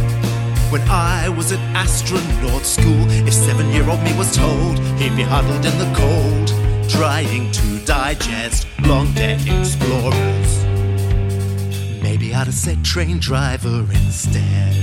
When 0.71 0.81
I 0.87 1.27
was 1.27 1.51
at 1.51 1.59
astronaut 1.75 2.63
school, 2.63 3.03
if 3.27 3.33
seven 3.33 3.69
year 3.73 3.85
old 3.89 4.01
me 4.01 4.17
was 4.17 4.33
told, 4.33 4.79
he'd 4.97 5.17
be 5.17 5.23
huddled 5.23 5.65
in 5.65 5.77
the 5.77 5.91
cold 5.93 6.60
trying 6.91 7.49
to 7.51 7.85
digest 7.85 8.67
long 8.81 9.11
dead 9.13 9.39
explorers, 9.47 10.65
maybe 12.03 12.33
I'd 12.33 12.47
have 12.47 12.53
said 12.53 12.83
train 12.83 13.19
driver 13.19 13.85
instead. 13.91 14.81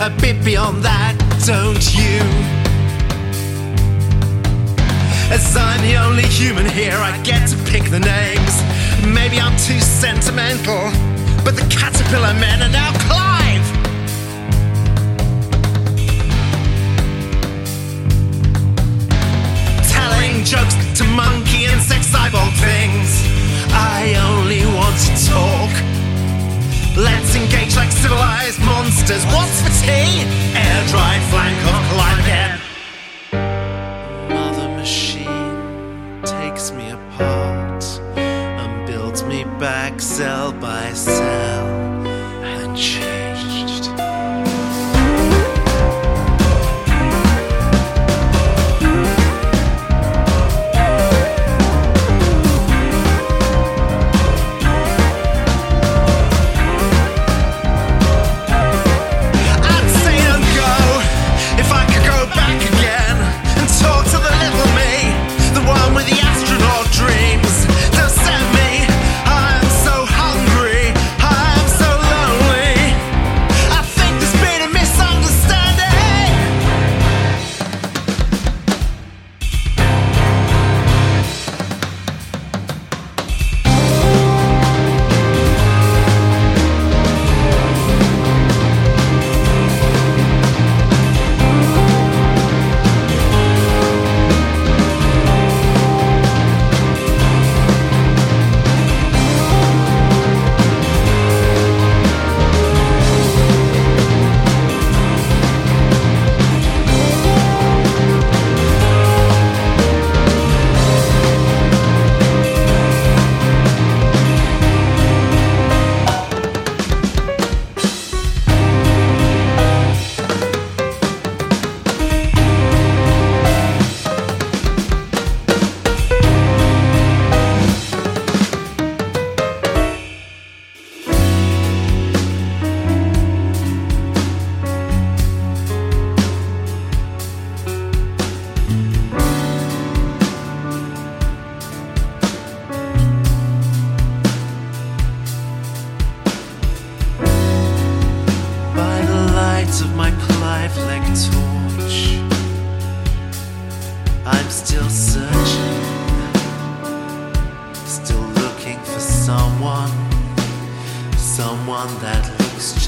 A 0.00 0.10
bit 0.20 0.44
beyond 0.44 0.82
that, 0.84 1.16
don't 1.46 1.84
you? 1.96 2.20
As 5.32 5.56
I'm 5.56 5.80
the 5.82 5.96
only 5.96 6.26
human 6.26 6.66
here, 6.66 6.96
I 6.96 7.20
get 7.22 7.48
to 7.48 7.56
pick 7.64 7.84
the 7.90 8.00
names. 8.00 8.54
Maybe 9.06 9.40
I'm 9.40 9.56
too 9.56 9.80
sentimental, 9.80 10.90
but 11.44 11.56
the 11.56 11.66
caterpillar 11.70 12.34
men 12.34 12.62
are 12.62 12.68
now 12.68 12.92
Clive. 13.08 13.66
Telling 19.88 20.44
jokes 20.44 20.76
to 20.98 21.04
monkey 21.04 21.66
and 21.66 21.80
sex 21.80 22.06
cyborg 22.12 22.52
things. 22.60 23.24
I 23.72 24.14
only 24.28 24.66
want 24.66 24.96
to 25.00 25.30
talk. 25.30 25.95
Let's 26.96 27.36
engage 27.36 27.76
like 27.76 27.92
civilized 27.92 28.58
monsters. 28.60 29.22
What's 29.26 29.60
for 29.60 29.68
tea? 29.84 30.24
Air 30.56 30.86
dried 30.88 31.20
flank 31.28 31.58
of 31.68 31.82
Clyde 31.92 32.55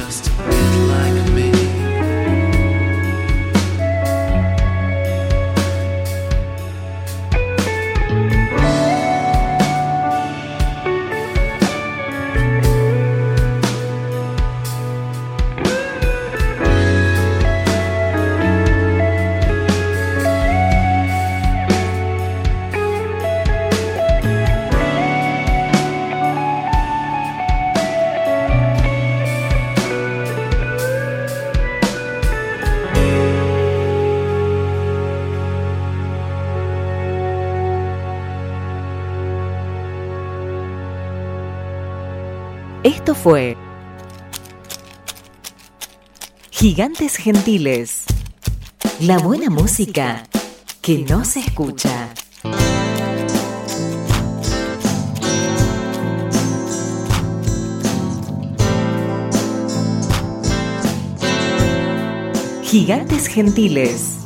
Just. 0.09 0.88
Fue 43.29 43.59
Gigantes 46.51 47.16
Gentiles. 47.16 48.05
La 49.01 49.18
buena 49.18 49.51
música 49.51 50.22
que 50.81 51.05
no 51.07 51.26
se 51.26 51.41
escucha. 51.41 52.09
Gigantes 62.62 63.26
Gentiles. 63.26 64.20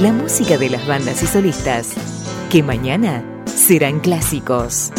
La 0.00 0.14
música 0.14 0.56
de 0.56 0.70
las 0.70 0.86
bandas 0.86 1.22
y 1.22 1.26
solistas 1.26 1.92
que 2.50 2.62
mañana 2.62 3.22
serán 3.44 4.00
clásicos. 4.00 4.92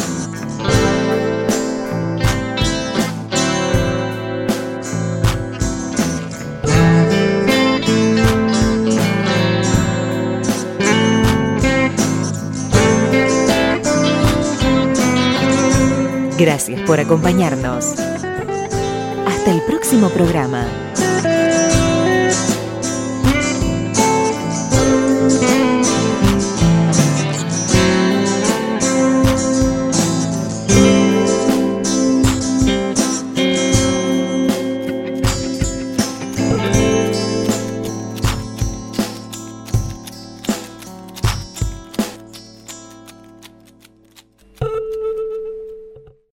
Gracias 16.42 16.80
por 16.80 16.98
acompañarnos. 16.98 17.94
Hasta 19.28 19.52
el 19.52 19.62
próximo 19.62 20.08
programa. 20.08 20.66